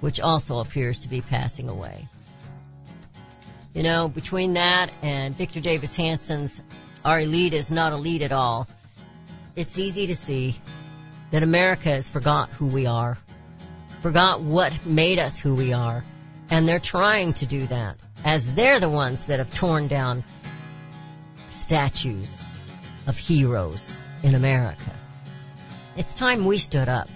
which 0.00 0.20
also 0.20 0.60
appears 0.60 1.00
to 1.00 1.08
be 1.08 1.20
passing 1.20 1.68
away. 1.68 2.08
You 3.74 3.82
know, 3.82 4.08
between 4.08 4.54
that 4.54 4.90
and 5.02 5.34
Victor 5.36 5.60
Davis 5.60 5.94
Hanson's 5.96 6.62
Our 7.04 7.20
Elite 7.20 7.52
is 7.52 7.70
Not 7.70 7.92
Elite 7.92 8.22
at 8.22 8.32
All, 8.32 8.66
it's 9.54 9.78
easy 9.78 10.06
to 10.06 10.14
see 10.14 10.54
that 11.32 11.42
America 11.42 11.90
has 11.90 12.08
forgot 12.08 12.48
who 12.50 12.66
we 12.66 12.86
are, 12.86 13.18
forgot 14.06 14.40
what 14.40 14.86
made 14.86 15.18
us 15.18 15.40
who 15.40 15.56
we 15.56 15.72
are, 15.72 16.04
and 16.48 16.68
they're 16.68 16.78
trying 16.78 17.32
to 17.32 17.44
do 17.44 17.66
that 17.66 17.96
as 18.24 18.52
they're 18.52 18.78
the 18.78 18.88
ones 18.88 19.26
that 19.26 19.40
have 19.40 19.52
torn 19.52 19.88
down 19.88 20.22
statues 21.50 22.44
of 23.08 23.18
heroes 23.18 23.96
in 24.22 24.36
America. 24.36 24.92
It's 25.96 26.14
time 26.14 26.44
we 26.44 26.56
stood 26.56 26.88
up. 26.88 27.08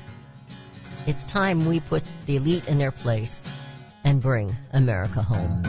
It's 1.06 1.26
time 1.26 1.64
we 1.66 1.78
put 1.78 2.02
the 2.26 2.34
elite 2.34 2.66
in 2.66 2.78
their 2.78 2.90
place 2.90 3.44
and 4.02 4.20
bring 4.20 4.56
America 4.72 5.22
home. 5.22 5.62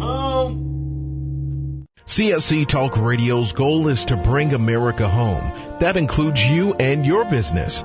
Um. 0.00 1.84
CSC 2.06 2.68
Talk 2.68 2.96
Radio's 2.96 3.52
goal 3.52 3.88
is 3.88 4.04
to 4.04 4.16
bring 4.16 4.54
America 4.54 5.08
home. 5.08 5.78
That 5.80 5.96
includes 5.96 6.46
you 6.46 6.74
and 6.74 7.04
your 7.04 7.24
business. 7.24 7.84